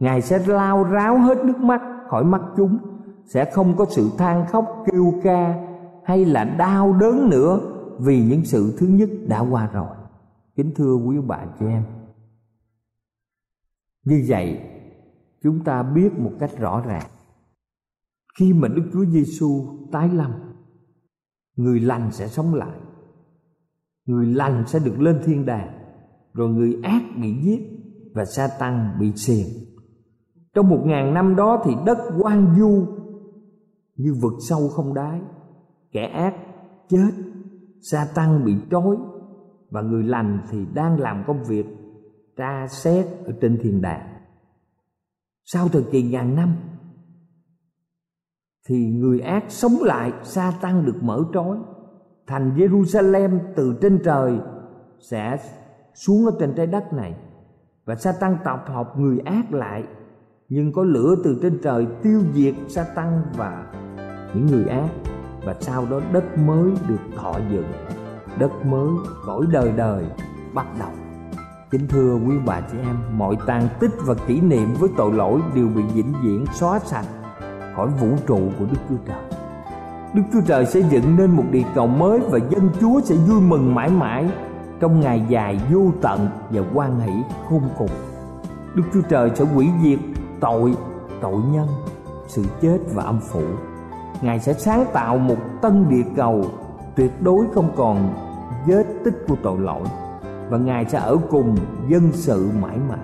ngài 0.00 0.22
sẽ 0.22 0.46
lao 0.46 0.84
ráo 0.84 1.18
hết 1.18 1.44
nước 1.44 1.56
mắt 1.58 1.82
khỏi 2.08 2.24
mắt 2.24 2.40
chúng, 2.56 2.78
sẽ 3.26 3.50
không 3.52 3.76
có 3.76 3.86
sự 3.90 4.10
than 4.18 4.46
khóc, 4.46 4.84
kêu 4.92 5.14
ca 5.22 5.66
hay 6.04 6.24
là 6.24 6.44
đau 6.44 6.92
đớn 6.92 7.30
nữa 7.30 7.60
vì 7.98 8.22
những 8.22 8.44
sự 8.44 8.76
thứ 8.78 8.86
nhất 8.86 9.10
đã 9.26 9.40
qua 9.40 9.70
rồi. 9.72 9.96
Kính 10.56 10.72
thưa 10.76 10.94
quý 10.94 11.16
bà 11.26 11.46
chị 11.58 11.66
em, 11.66 11.84
như 14.04 14.24
vậy 14.28 14.60
chúng 15.42 15.64
ta 15.64 15.82
biết 15.82 16.18
một 16.18 16.32
cách 16.40 16.50
rõ 16.58 16.82
ràng. 16.86 17.06
Khi 18.38 18.52
mà 18.52 18.68
đức 18.68 18.90
chúa 18.92 19.04
giêsu 19.04 19.66
tái 19.92 20.08
lâm, 20.08 20.32
người 21.56 21.80
lành 21.80 22.12
sẽ 22.12 22.28
sống 22.28 22.54
lại. 22.54 22.78
Người 24.06 24.26
lành 24.26 24.64
sẽ 24.66 24.78
được 24.78 25.00
lên 25.00 25.20
thiên 25.24 25.46
đàng, 25.46 25.78
rồi 26.34 26.48
người 26.48 26.80
ác 26.82 27.02
bị 27.22 27.34
giết 27.42 27.60
và 28.14 28.24
sa 28.24 28.48
tăng 28.58 28.96
bị 29.00 29.12
xiềng 29.12 29.69
trong 30.54 30.68
một 30.68 30.82
ngàn 30.84 31.14
năm 31.14 31.36
đó 31.36 31.62
thì 31.64 31.72
đất 31.86 31.98
quan 32.18 32.54
du 32.58 32.86
như 33.96 34.14
vực 34.22 34.32
sâu 34.48 34.68
không 34.68 34.94
đáy. 34.94 35.20
Kẻ 35.92 36.04
ác 36.06 36.34
chết, 36.88 37.10
sa 37.82 38.06
tăng 38.14 38.44
bị 38.44 38.54
trói, 38.70 38.96
và 39.70 39.80
người 39.82 40.02
lành 40.02 40.38
thì 40.50 40.66
đang 40.74 41.00
làm 41.00 41.24
công 41.26 41.44
việc 41.44 41.66
tra 42.36 42.66
xét 42.68 43.06
ở 43.26 43.32
trên 43.40 43.58
thiên 43.62 43.82
đàng. 43.82 44.08
Sau 45.44 45.68
thời 45.68 45.82
kỳ 45.82 46.02
ngàn 46.02 46.36
năm, 46.36 46.54
thì 48.68 48.90
người 48.90 49.20
ác 49.20 49.44
sống 49.48 49.72
lại, 49.80 50.12
sa 50.22 50.52
tăng 50.60 50.84
được 50.84 50.96
mở 51.02 51.24
trói. 51.34 51.58
Thành 52.26 52.54
Jerusalem 52.56 53.38
từ 53.56 53.78
trên 53.82 54.00
trời 54.04 54.38
sẽ 54.98 55.36
xuống 55.94 56.26
ở 56.26 56.32
trên 56.40 56.54
trái 56.56 56.66
đất 56.66 56.92
này, 56.92 57.14
và 57.84 57.94
sa 57.94 58.12
tăng 58.20 58.36
tập 58.44 58.64
hợp 58.66 58.92
người 58.96 59.18
ác 59.18 59.52
lại 59.52 59.84
nhưng 60.50 60.72
có 60.72 60.82
lửa 60.82 61.14
từ 61.24 61.38
trên 61.42 61.58
trời 61.62 61.86
tiêu 62.02 62.20
diệt 62.34 62.54
sa 62.68 62.84
tăng 62.94 63.22
và 63.36 63.64
những 64.34 64.46
người 64.46 64.64
ác. 64.64 64.88
Và 65.44 65.56
sau 65.60 65.86
đó 65.90 66.00
đất 66.12 66.38
mới 66.38 66.70
được 66.88 67.00
thọ 67.16 67.34
dựng. 67.52 67.66
Đất 68.38 68.66
mới 68.66 68.88
cõi 69.26 69.46
đời 69.52 69.72
đời 69.76 70.04
bắt 70.54 70.66
đầu. 70.78 70.88
Kính 71.70 71.88
thưa 71.88 72.14
quý 72.14 72.34
bà 72.46 72.60
chị 72.60 72.78
em, 72.82 72.96
mọi 73.16 73.36
tàn 73.46 73.68
tích 73.80 73.90
và 74.06 74.14
kỷ 74.14 74.40
niệm 74.40 74.68
với 74.78 74.90
tội 74.96 75.12
lỗi 75.12 75.40
đều 75.54 75.68
bị 75.68 75.82
vĩnh 75.94 76.12
viễn 76.22 76.44
xóa 76.54 76.78
sạch 76.78 77.06
khỏi 77.76 77.88
vũ 78.00 78.08
trụ 78.26 78.40
của 78.58 78.64
đức 78.70 78.78
chúa 78.88 78.96
trời. 79.06 79.22
Đức 80.14 80.22
chúa 80.32 80.40
trời 80.46 80.66
sẽ 80.66 80.80
dựng 80.80 81.16
nên 81.16 81.30
một 81.30 81.44
địa 81.50 81.64
cầu 81.74 81.86
mới 81.86 82.20
và 82.30 82.38
dân 82.50 82.70
chúa 82.80 83.00
sẽ 83.00 83.14
vui 83.14 83.40
mừng 83.40 83.74
mãi 83.74 83.90
mãi 83.90 84.30
trong 84.80 85.00
ngày 85.00 85.26
dài 85.28 85.60
vô 85.72 85.92
tận 86.02 86.28
và 86.50 86.62
quan 86.74 87.00
hỷ 87.00 87.12
khôn 87.48 87.62
cùng. 87.78 87.90
Đức 88.74 88.84
chúa 88.92 89.02
trời 89.08 89.30
sẽ 89.34 89.44
hủy 89.44 89.68
diệt 89.82 89.98
tội 90.40 90.74
tội 91.20 91.40
nhân, 91.50 91.68
sự 92.28 92.44
chết 92.62 92.78
và 92.94 93.02
âm 93.02 93.20
phủ. 93.20 93.42
Ngài 94.20 94.40
sẽ 94.40 94.52
sáng 94.52 94.84
tạo 94.92 95.18
một 95.18 95.36
tân 95.62 95.88
địa 95.88 96.04
cầu 96.16 96.44
tuyệt 96.94 97.22
đối 97.22 97.46
không 97.54 97.72
còn 97.76 98.14
vết 98.66 98.84
tích 99.04 99.24
của 99.28 99.36
tội 99.42 99.58
lỗi, 99.58 99.82
và 100.48 100.58
ngài 100.58 100.84
sẽ 100.84 100.98
ở 100.98 101.16
cùng 101.30 101.56
dân 101.88 102.10
sự 102.12 102.50
mãi 102.62 102.78
mãi. 102.88 102.98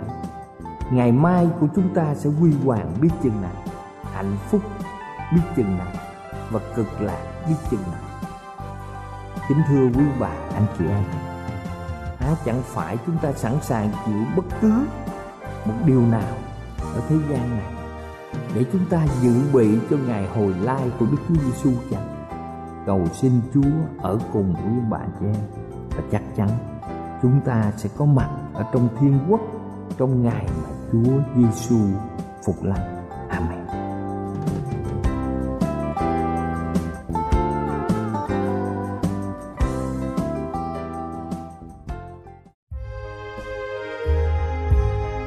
Ngày 0.90 1.12
mai 1.12 1.48
của 1.60 1.66
chúng 1.76 1.94
ta 1.94 2.14
sẽ 2.14 2.30
huy 2.30 2.52
hoàng 2.64 2.92
biết 3.00 3.10
chừng 3.22 3.42
nào, 3.42 3.62
hạnh 4.14 4.36
phúc 4.50 4.60
biết 5.34 5.42
chừng 5.56 5.78
nào, 5.78 5.92
và 6.50 6.60
cực 6.76 7.00
lạc 7.00 7.22
biết 7.48 7.54
chừng 7.70 7.82
nào. 7.92 8.00
Kính 9.48 9.58
thưa 9.68 9.86
quý 9.86 10.04
bà, 10.20 10.30
anh 10.54 10.66
chị 10.78 10.84
em, 10.84 11.04
há 12.18 12.34
chẳng 12.44 12.62
phải 12.64 12.96
chúng 13.06 13.16
ta 13.22 13.32
sẵn 13.32 13.52
sàng 13.62 13.90
chịu 14.06 14.24
bất 14.36 14.44
cứ 14.60 14.72
một 15.64 15.74
điều 15.84 16.00
nào 16.00 16.34
ở 16.96 17.02
thế 17.08 17.16
gian 17.30 17.50
này, 17.56 17.72
để 18.54 18.64
chúng 18.72 18.84
ta 18.90 19.06
dự 19.22 19.34
bị 19.52 19.78
cho 19.90 19.96
ngày 20.06 20.26
hồi 20.26 20.54
lai 20.62 20.90
của 20.98 21.06
Đức 21.10 21.18
Chúa 21.28 21.34
Giêsu 21.34 21.70
chăng? 21.90 22.26
Cầu 22.86 23.06
xin 23.14 23.32
Chúa 23.54 23.70
ở 24.02 24.18
cùng 24.32 24.54
với 24.54 24.90
bạn 24.90 25.08
chị 25.20 25.26
em, 25.26 25.42
và 25.96 26.02
chắc 26.12 26.22
chắn 26.36 26.48
chúng 27.22 27.40
ta 27.44 27.72
sẽ 27.76 27.88
có 27.96 28.04
mặt 28.04 28.28
ở 28.54 28.64
trong 28.72 28.88
thiên 29.00 29.18
quốc 29.28 29.40
trong 29.98 30.22
ngày 30.22 30.46
mà 30.62 30.68
Chúa 30.92 31.12
Giêsu 31.36 31.78
phục 32.46 32.62
lành. 32.62 32.95